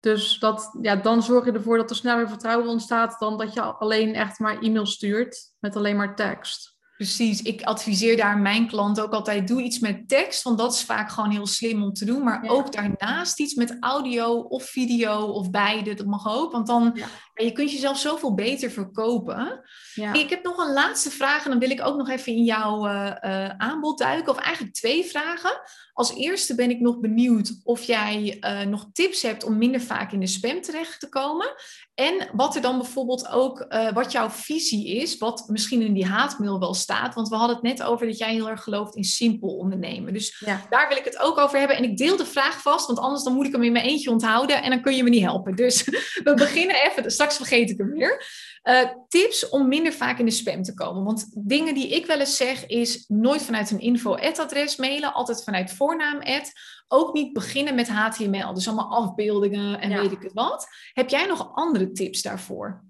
[0.00, 3.62] Dus dat, ja, dan zorg je ervoor dat er sneller vertrouwen ontstaat dan dat je
[3.62, 6.75] alleen echt maar e-mail stuurt met alleen maar tekst.
[6.96, 10.82] Precies, ik adviseer daar mijn klant ook altijd, doe iets met tekst, want dat is
[10.82, 12.22] vaak gewoon heel slim om te doen.
[12.24, 12.50] Maar Ja.
[12.50, 16.52] ook daarnaast iets met audio of video of beide, dat mag ook.
[16.52, 17.06] Want dan, Ja.
[17.34, 19.60] ja, je kunt jezelf zoveel beter verkopen.
[19.94, 20.12] Ja.
[20.12, 22.86] Ik heb nog een laatste vraag en dan wil ik ook nog even in jouw
[22.86, 24.32] eh, eh, aanbod duiken.
[24.32, 25.60] Of eigenlijk twee vragen.
[25.96, 30.12] Als eerste ben ik nog benieuwd of jij eh, nog tips hebt om minder vaak
[30.12, 31.54] in de spam terecht te komen.
[31.94, 36.06] En wat er dan bijvoorbeeld ook, eh, wat jouw visie is, wat misschien in die
[36.06, 37.14] haatmail wel staat.
[37.14, 40.12] Want we hadden het net over dat jij heel erg gelooft in simpel ondernemen.
[40.12, 40.66] Dus Ja.
[40.70, 41.76] daar wil ik het ook over hebben.
[41.76, 44.10] En ik deel de vraag vast, want anders dan moet ik hem in mijn eentje
[44.10, 45.54] onthouden en dan kun je me niet helpen.
[45.54, 45.84] Dus
[46.24, 48.24] we beginnen even, straks vergeet ik hem weer.
[48.66, 51.04] Eh, tips om minder vaak in de spam te komen.
[51.04, 55.72] Want dingen die ik wel eens zeg is nooit vanuit een info-adres mailen, altijd vanuit
[55.72, 56.52] voornaam-ad.
[56.88, 60.00] Ook niet beginnen met HTML, dus allemaal afbeeldingen en Ja.
[60.00, 60.66] weet ik het wat.
[60.92, 62.84] Heb jij nog andere tips daarvoor?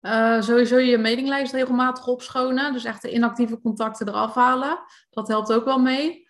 [0.00, 2.72] Uh, sowieso je mailinglijst regelmatig opschonen.
[2.72, 4.78] Dus echt de inactieve contacten eraf halen.
[5.10, 6.28] Dat helpt ook wel mee.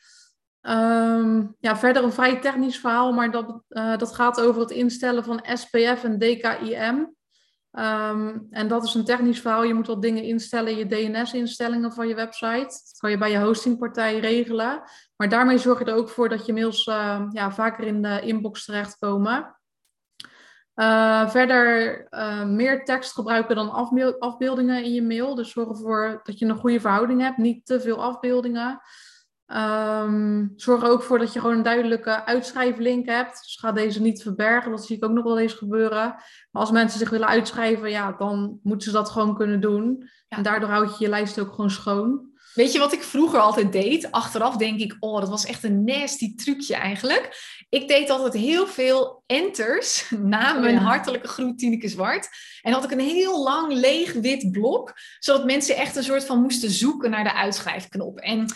[0.61, 5.25] Um, ja, verder een vrij technisch verhaal, maar dat, uh, dat gaat over het instellen
[5.25, 7.15] van SPF en DKIM.
[7.79, 9.63] Um, en dat is een technisch verhaal.
[9.63, 12.67] Je moet wat dingen instellen, je DNS-instellingen van je website.
[12.67, 14.83] Dat kan je bij je hostingpartij regelen.
[15.17, 18.21] Maar daarmee zorg je er ook voor dat je mails uh, ja, vaker in de
[18.21, 19.57] inbox terechtkomen.
[20.75, 25.35] Uh, verder uh, meer tekst gebruiken dan afbeeld afbeeldingen in je mail.
[25.35, 28.81] Dus zorg ervoor dat je een goede verhouding hebt, niet te veel afbeeldingen.
[29.47, 33.43] Ehm, zorg er ook voor dat je gewoon een duidelijke uitschrijflink hebt.
[33.43, 34.71] Dus ga deze niet verbergen.
[34.71, 36.15] Dat zie ik ook nog wel eens gebeuren.
[36.51, 40.11] Maar als mensen zich willen uitschrijven, ja, dan moeten ze dat gewoon kunnen doen.
[40.29, 42.35] En daardoor houd je je lijst ook gewoon schoon.
[42.55, 44.11] Weet je wat ik vroeger altijd deed?
[44.11, 47.37] Achteraf denk ik, oh, dat was echt een nasty trucje eigenlijk.
[47.69, 52.29] Ik deed altijd heel veel enters na oh, mijn hartelijke groet Tineke Zwart.
[52.63, 56.43] En had ik een heel lang leeg wit blok, zodat mensen echt een soort van
[56.43, 58.19] moesten zoeken naar de uitschrijfknop.
[58.19, 58.47] En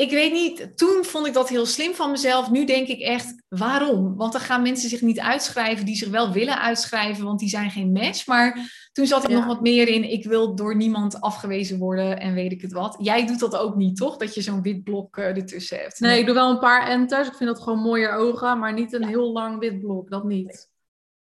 [0.00, 2.50] ik weet niet, toen vond ik dat heel slim van mezelf.
[2.50, 4.16] Nu denk ik echt, waarom?
[4.16, 7.70] Want dan gaan mensen zich niet uitschrijven die zich wel willen uitschrijven, want die zijn
[7.70, 8.26] geen match.
[8.26, 12.34] Maar toen zat ik nog wat meer in, ik wil door niemand afgewezen worden en
[12.34, 12.96] weet ik het wat.
[13.00, 14.16] Jij doet dat ook niet, toch?
[14.16, 16.00] Dat je zo'n wit blok uh, ertussen hebt.
[16.00, 17.28] Nee, ik doe wel een paar enters.
[17.28, 20.70] Ik vind dat gewoon mooier ogen, maar niet een heel lang wit blok, dat niet.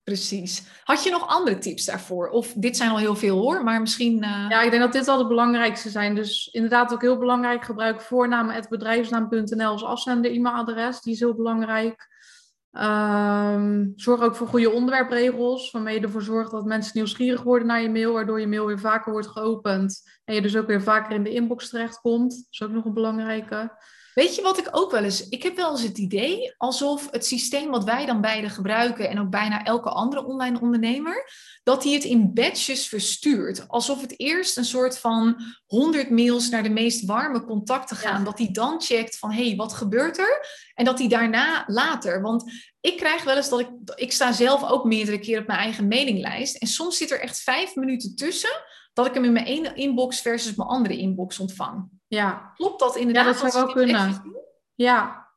[0.05, 0.67] Precies.
[0.85, 2.29] Had je nog andere tips daarvoor?
[2.29, 4.23] Of dit zijn al heel veel hoor, maar misschien.
[4.23, 4.47] Uh...
[4.49, 6.15] Ja, ik denk dat dit al de belangrijkste zijn.
[6.15, 7.65] Dus inderdaad ook heel belangrijk.
[7.65, 11.01] Gebruik voornaam.bedrijfsnaam.nl als afzender e-mailadres.
[11.01, 12.11] Die is heel belangrijk.
[12.73, 17.83] Ehm, zorg ook voor goede onderwerpregels, waarmee je ervoor zorgt dat mensen nieuwsgierig worden naar
[17.83, 21.15] je mail, waardoor je mail weer vaker wordt geopend en je dus ook weer vaker
[21.15, 22.31] in de inbox terechtkomt.
[22.31, 23.73] Dat is ook nog een belangrijke.
[24.14, 25.29] Weet je wat ik ook wel eens...
[25.29, 29.09] Ik heb wel eens het idee alsof het systeem wat wij dan beide gebruiken...
[29.09, 31.31] en ook bijna elke andere online ondernemer...
[31.62, 33.68] dat hij het in batches verstuurt.
[33.68, 38.25] Alsof het eerst een soort van 100 mails naar de meest warme contacten gaan.
[38.25, 40.46] Dat hij dan checkt van, hé, hey, wat gebeurt er?
[40.75, 42.22] En dat hij daarna later...
[42.22, 43.68] Want ik krijg wel eens dat ik...
[43.94, 46.57] Ik sta zelf ook meerdere keer op mijn eigen mailinglijst.
[46.57, 48.62] En soms zit er echt vijf minuten tussen...
[48.92, 51.92] dat ik hem in mijn ene inbox versus mijn andere inbox ontvang.
[52.14, 52.53] Ja.
[52.57, 53.25] Klopt dat inderdaad?
[53.25, 54.22] Ja, dat zou wel kunnen.
[54.75, 55.29] Ja.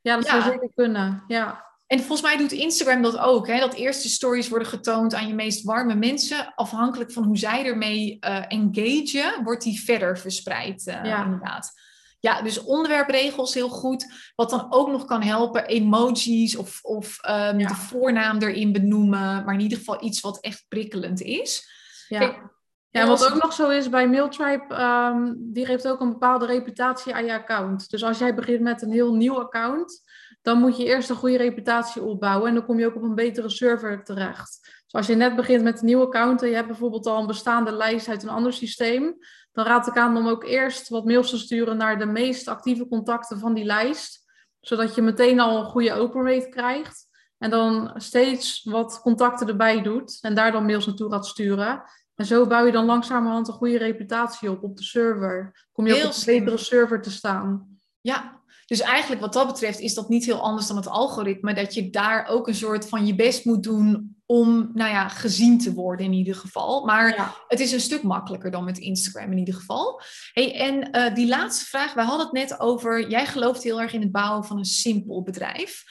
[0.00, 1.24] ja, dat zou zeker kunnen.
[1.26, 1.64] Ja.
[1.86, 3.46] En volgens mij doet Instagram dat ook.
[3.46, 3.58] Hè?
[3.58, 6.54] Dat eerste stories worden getoond aan je meest warme mensen.
[6.54, 10.86] Afhankelijk van hoe zij ermee uh, engagen, wordt die verder verspreid.
[10.86, 11.24] Uh, ja.
[11.24, 11.72] Inderdaad.
[12.20, 14.06] Ja, dus onderwerpregels heel goed.
[14.34, 19.44] Wat dan ook nog kan helpen, emojis of, of um, de voornaam erin benoemen.
[19.44, 21.68] Maar in ieder geval iets wat echt prikkelend is.
[22.08, 22.52] Ja.
[22.98, 27.14] Ja, wat ook nog zo is bij Mailtribe, um, die geeft ook een bepaalde reputatie
[27.14, 27.90] aan je account.
[27.90, 30.02] Dus als jij begint met een heel nieuw account,
[30.42, 33.14] dan moet je eerst een goede reputatie opbouwen en dan kom je ook op een
[33.14, 34.58] betere server terecht.
[34.62, 37.26] Dus als je net begint met een nieuw account en je hebt bijvoorbeeld al een
[37.26, 39.16] bestaande lijst uit een ander systeem,
[39.52, 42.88] dan raad ik aan om ook eerst wat mails te sturen naar de meest actieve
[42.88, 44.24] contacten van die lijst,
[44.60, 47.06] zodat je meteen al een goede open rate krijgt.
[47.38, 51.82] En dan steeds wat contacten erbij doet en daar dan mails naartoe gaat sturen.
[52.14, 55.66] En zo bouw je dan langzamerhand een goede reputatie op op de server.
[55.72, 57.78] Kom je op een betere server te staan.
[58.00, 61.54] Ja, dus eigenlijk wat dat betreft is dat niet heel anders dan het algoritme.
[61.54, 65.58] Dat je daar ook een soort van je best moet doen om, nou ja, gezien
[65.58, 66.84] te worden in ieder geval.
[66.84, 70.00] Maar het is een stuk makkelijker dan met Instagram in ieder geval.
[70.32, 73.92] Hey, en uh, die laatste vraag, wij hadden het net over, jij gelooft heel erg
[73.92, 75.84] in het bouwen van een simpel bedrijf.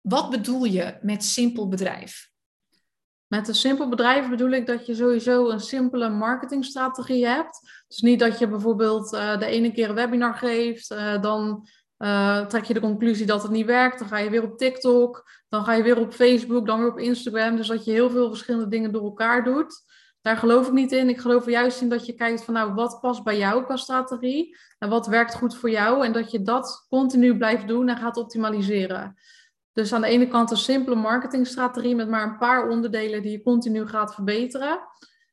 [0.00, 2.30] Wat bedoel je met simpel bedrijf?
[3.28, 7.84] Met een simpel bedrijf bedoel ik dat je sowieso een simpele marketingstrategie hebt.
[7.88, 12.46] Dus niet dat je bijvoorbeeld uh, de ene keer een webinar geeft, uh, dan uh,
[12.46, 15.64] trek je de conclusie dat het niet werkt, dan ga je weer op TikTok, dan
[15.64, 17.56] ga je weer op Facebook, dan weer op Instagram.
[17.56, 19.84] Dus dat je heel veel verschillende dingen door elkaar doet.
[20.20, 21.08] Daar geloof ik niet in.
[21.08, 24.56] Ik geloof juist in dat je kijkt van nou, wat past bij jou qua strategie
[24.78, 28.16] en wat werkt goed voor jou en dat je dat continu blijft doen en gaat
[28.16, 29.16] optimaliseren.
[29.76, 33.42] Dus aan de ene kant een simpele marketingstrategie met maar een paar onderdelen die je
[33.42, 34.78] continu gaat verbeteren.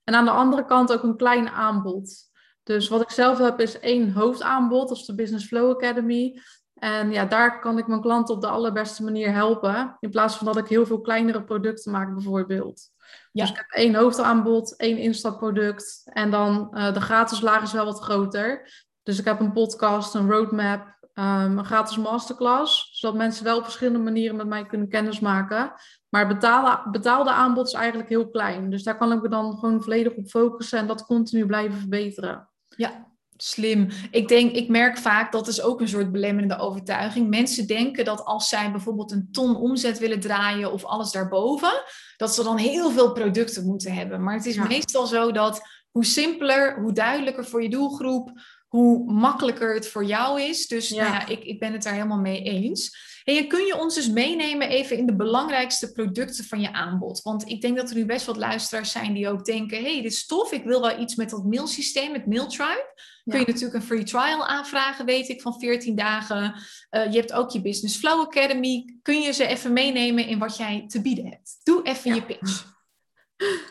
[0.04, 2.32] En aan de andere kant ook een klein aanbod.
[2.64, 6.40] Dus wat ik zelf heb is één hoofdaanbod, dat is de Business Flow Academy.
[6.74, 9.98] En ja, daar kan ik mijn klanten op de allerbeste manier helpen.
[10.00, 12.90] In plaats van dat ik heel veel kleinere producten maak, bijvoorbeeld.
[13.32, 13.42] Ja.
[13.42, 16.02] Dus ik heb één hoofdaanbod, één instapproduct.
[16.06, 18.72] En dan uh, de gratis laag is wel wat groter.
[19.04, 23.64] Dus ik heb een podcast, een roadmap, um, een gratis masterclass, zodat mensen wel op
[23.64, 25.74] verschillende manieren met mij kunnen kennismaken.
[26.10, 28.70] Maar betaalde, betaalde aanbod is eigenlijk heel klein.
[28.70, 32.50] Dus daar kan ik me dan gewoon volledig op focussen en dat continu blijven verbeteren.
[32.68, 33.88] Ja, Slim.
[34.12, 37.30] Ik denk, ik merk vaak dat is ook een soort belemmerende overtuiging.
[37.30, 41.84] Mensen denken dat als zij bijvoorbeeld een ton omzet willen draaien of alles daarboven,
[42.18, 44.24] dat ze dan heel veel producten moeten hebben.
[44.24, 48.32] Maar het is meestal zo dat hoe simpeler, hoe duidelijker voor je doelgroep,
[48.74, 50.68] hoe makkelijker het voor jou is.
[50.68, 51.04] Dus ja.
[51.04, 52.98] Nou ja, ik, ik ben het daar helemaal mee eens.
[53.24, 57.22] En kun je ons dus meenemen even in de belangrijkste producten van je aanbod?
[57.22, 60.12] Want ik denk dat er nu best wat luisteraars zijn die ook denken: hey, dit
[60.12, 62.94] is tof, ik wil wel iets met dat mailsysteem, met Mailtribe.
[63.24, 66.54] Kun je natuurlijk een free trial aanvragen, weet ik, van 14 dagen.
[66.92, 68.98] Uh, je hebt ook je Business Flow Academy.
[69.02, 71.60] Kun je ze even meenemen in wat jij te bieden hebt?
[71.64, 72.72] Doe even je pitch.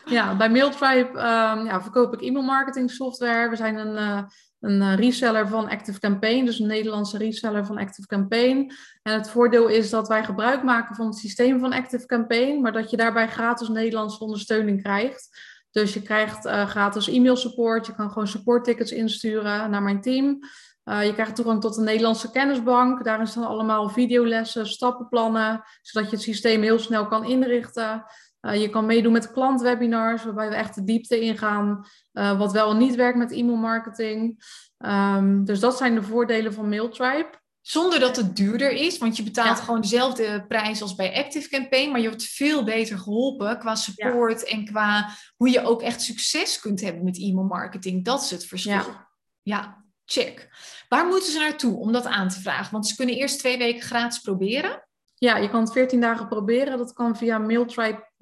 [0.05, 3.49] Ja, bij Mailtribe um, ja, verkoop ik e-mailmarketing software.
[3.49, 4.23] We zijn een uh,
[4.63, 8.71] een reseller van Active Campaign, dus een Nederlandse reseller van Active Campaign.
[9.01, 12.71] En het voordeel is dat wij gebruik maken van het systeem van Active Campaign, maar
[12.71, 15.29] dat je daarbij gratis Nederlandse ondersteuning krijgt.
[15.71, 20.39] Dus je krijgt gratis e-mail support, je kan gewoon support tickets insturen naar mijn team.
[20.85, 23.03] Uh, je krijgt toegang tot een Nederlandse kennisbank.
[23.03, 28.05] Daarin staan allemaal videolessen, stappenplannen, zodat je het systeem heel snel kan inrichten.
[28.45, 32.71] Uh, je kan meedoen met klantwebinars, waarbij we echt de diepte ingaan, uh, wat wel
[32.71, 34.43] en niet werkt met e-mailmarketing.
[34.77, 37.41] Um, dus dat zijn de voordelen van Mailtribe.
[37.61, 41.91] Zonder dat het duurder is, want je betaalt gewoon dezelfde prijs als bij Active Campaign,
[41.91, 46.59] maar je wordt veel beter geholpen qua support en qua hoe je ook echt succes
[46.59, 48.05] kunt hebben met e-mailmarketing.
[48.05, 48.71] Dat is het verschil.
[48.71, 49.07] Ja.
[49.41, 49.83] ja.
[50.05, 50.49] Check.
[50.89, 52.71] Waar moeten ze naartoe om dat aan te vragen?
[52.71, 54.87] Want ze kunnen eerst twee weken gratis proberen.
[55.15, 56.77] Ja, je kan het 14 dagen proberen.
[56.77, 57.37] Dat kan via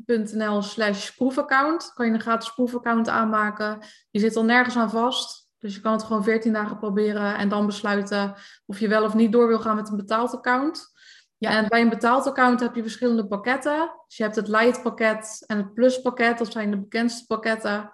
[0.05, 1.91] mailtribe.nl slash proefaccount.
[1.93, 3.79] Kan je een gratis proefaccount aanmaken.
[4.09, 5.49] Je zit al nergens aan vast.
[5.59, 8.35] Dus je kan het gewoon 14 dagen proberen en dan besluiten
[8.65, 10.91] of je wel of niet door wil gaan met een betaald account.
[11.37, 11.49] Ja.
[11.49, 13.91] En bij een betaald account heb je verschillende pakketten.
[14.07, 16.37] Dus je hebt het Light pakket en het Plus pakket.
[16.37, 17.91] Dat zijn de bekendste pakketten.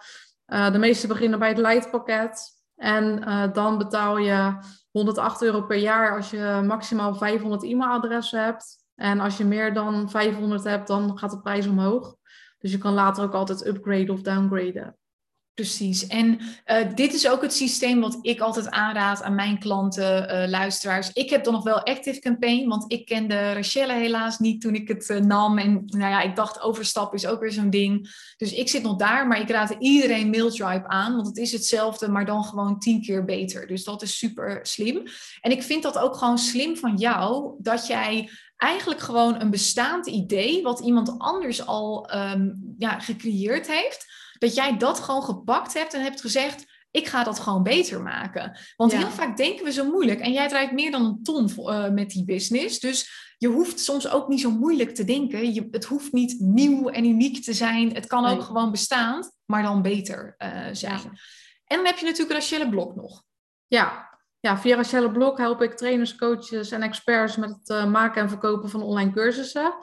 [0.47, 2.55] Uh, de meeste beginnen bij het Light pakket.
[2.75, 4.57] En uh, dan betaal je
[4.91, 8.86] 108 euro per jaar als je maximaal 500 e-mailadressen hebt.
[8.97, 12.15] En als je meer dan 500 hebt, dan gaat de prijs omhoog.
[12.59, 14.97] Dus je kan later ook altijd upgraden of downgraden.
[15.57, 16.07] Precies.
[16.07, 20.49] En uh, dit is ook het systeem wat ik altijd aanraad aan mijn klanten, uh,
[20.49, 21.09] luisteraars.
[21.13, 24.87] Ik heb dan nog wel Active Campaign, want ik kende Rachelle helaas niet toen ik
[24.87, 25.57] het uh, nam.
[25.57, 28.09] En nou ja, ik dacht overstappen is ook weer zo'n ding.
[28.37, 32.09] Dus ik zit nog daar, maar ik raad iedereen Mailtribe aan, want het is hetzelfde,
[32.09, 33.67] maar dan gewoon tien keer beter.
[33.67, 35.03] Dus dat is super slim.
[35.41, 40.07] En ik vind dat ook gewoon slim van jou, dat jij eigenlijk gewoon een bestaand
[40.07, 44.05] idee, wat iemand anders al um, ja, gecreëerd heeft
[44.39, 48.57] dat jij dat gewoon gepakt hebt en hebt gezegd, ik ga dat gewoon beter maken.
[48.75, 50.19] Want heel vaak denken we zo moeilijk.
[50.19, 52.79] En jij draait meer dan een ton uh, met die business.
[52.79, 55.53] Dus je hoeft soms ook niet zo moeilijk te denken.
[55.53, 57.93] Je, het hoeft niet nieuw en uniek te zijn.
[57.93, 61.01] Het kan ook gewoon bestaan, maar dan beter uh, zijn.
[61.65, 63.23] En dan heb je natuurlijk Rachelle Blok nog.
[63.67, 64.06] Ja.
[64.39, 68.29] Ja, via Rachelle Blok help ik trainers, coaches en experts met het uh, maken en
[68.29, 69.73] verkopen van online cursussen.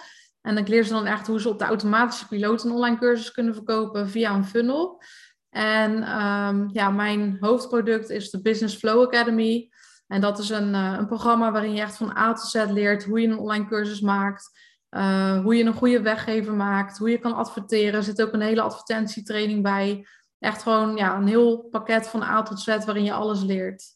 [0.40, 3.30] En ik leer ze dan echt hoe ze op de automatische piloot een online cursus
[3.30, 5.02] kunnen verkopen via een funnel.
[5.50, 9.70] En um, ja, mijn hoofdproduct is de Business Flow Academy.
[10.06, 13.04] En dat is een, uh, een programma waarin je echt van A tot Z leert
[13.04, 14.50] hoe je een online cursus maakt.
[14.90, 16.98] Uh, hoe je een goede weggever maakt.
[16.98, 17.94] Hoe je kan adverteren.
[17.94, 20.06] Er zit ook een hele advertentietraining bij.
[20.38, 23.93] Echt gewoon ja, een heel pakket van A tot Z waarin je alles leert.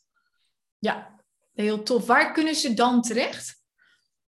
[0.78, 1.20] Ja,
[1.52, 2.06] heel tof.
[2.06, 3.56] Waar kunnen ze dan terecht?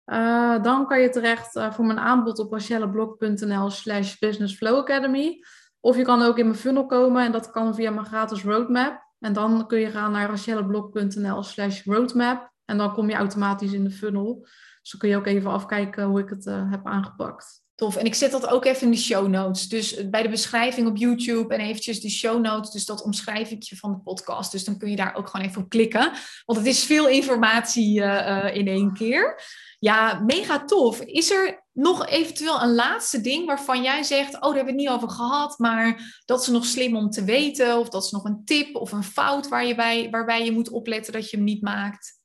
[0.06, 5.44] Uh, dan kan je terecht uh, voor mijn aanbod op rachelleblog.nl slash businessflowacademy.
[5.80, 9.08] Of je kan ook in mijn funnel komen en dat kan via mijn gratis roadmap.
[9.18, 12.52] En dan kun je gaan naar rachelleblog.nl slash roadmap.
[12.64, 14.38] En dan kom je automatisch in de funnel.
[14.80, 17.62] Dus dan kun je ook even afkijken hoe ik het uh, heb aangepakt.
[17.80, 17.96] Tof.
[17.96, 19.68] En ik zet dat ook even in de show notes.
[19.68, 22.70] Dus bij de beschrijving op YouTube en eventjes de show notes.
[22.70, 24.52] Dus dat omschrijf ik je van de podcast.
[24.52, 26.12] Dus dan kun je daar ook gewoon even op klikken.
[26.44, 29.42] Want het is veel informatie uh, uh, in één keer.
[29.78, 31.00] Ja, mega tof.
[31.00, 34.80] Is er nog eventueel een laatste ding waarvan jij zegt: Oh, daar hebben we het
[34.80, 37.78] niet over gehad, maar dat is nog slim om te weten?
[37.78, 40.70] Of dat is nog een tip of een fout waar je bij, waarbij je moet
[40.70, 42.18] opletten dat je hem niet maakt?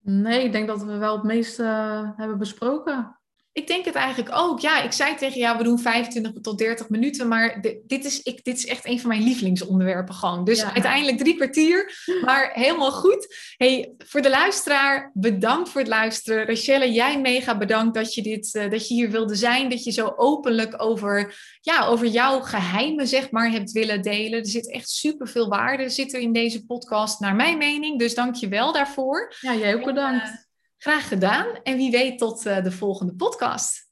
[0.00, 1.62] Nee, ik denk dat we wel het meeste
[2.16, 3.16] hebben besproken.
[3.56, 4.60] Ik denk het eigenlijk ook.
[4.60, 7.28] Ja, ik zei tegen jou, we doen 25 tot 30 minuten.
[7.28, 10.44] Maar dit, is, ik, dit is echt een van mijn lievelingsonderwerpen gewoon.
[10.44, 11.98] Dus uiteindelijk drie kwartier.
[12.24, 13.54] Maar helemaal goed.
[13.56, 16.46] Hey, voor de luisteraar, bedankt voor het luisteren.
[16.46, 19.70] Rachelle, jij mega bedankt dat je, dit, uh, dat je hier wilde zijn.
[19.70, 24.38] Dat je zo openlijk over, ja, over jouw geheimen zeg maar, hebt willen delen.
[24.38, 27.98] Er zit echt superveel waarde zit er in deze podcast, naar mijn mening.
[27.98, 29.34] Dus dank je wel daarvoor.
[29.40, 30.45] Ja, jij ook bedankt.
[30.78, 33.85] Graag gedaan en wie weet tot uh, de volgende podcast.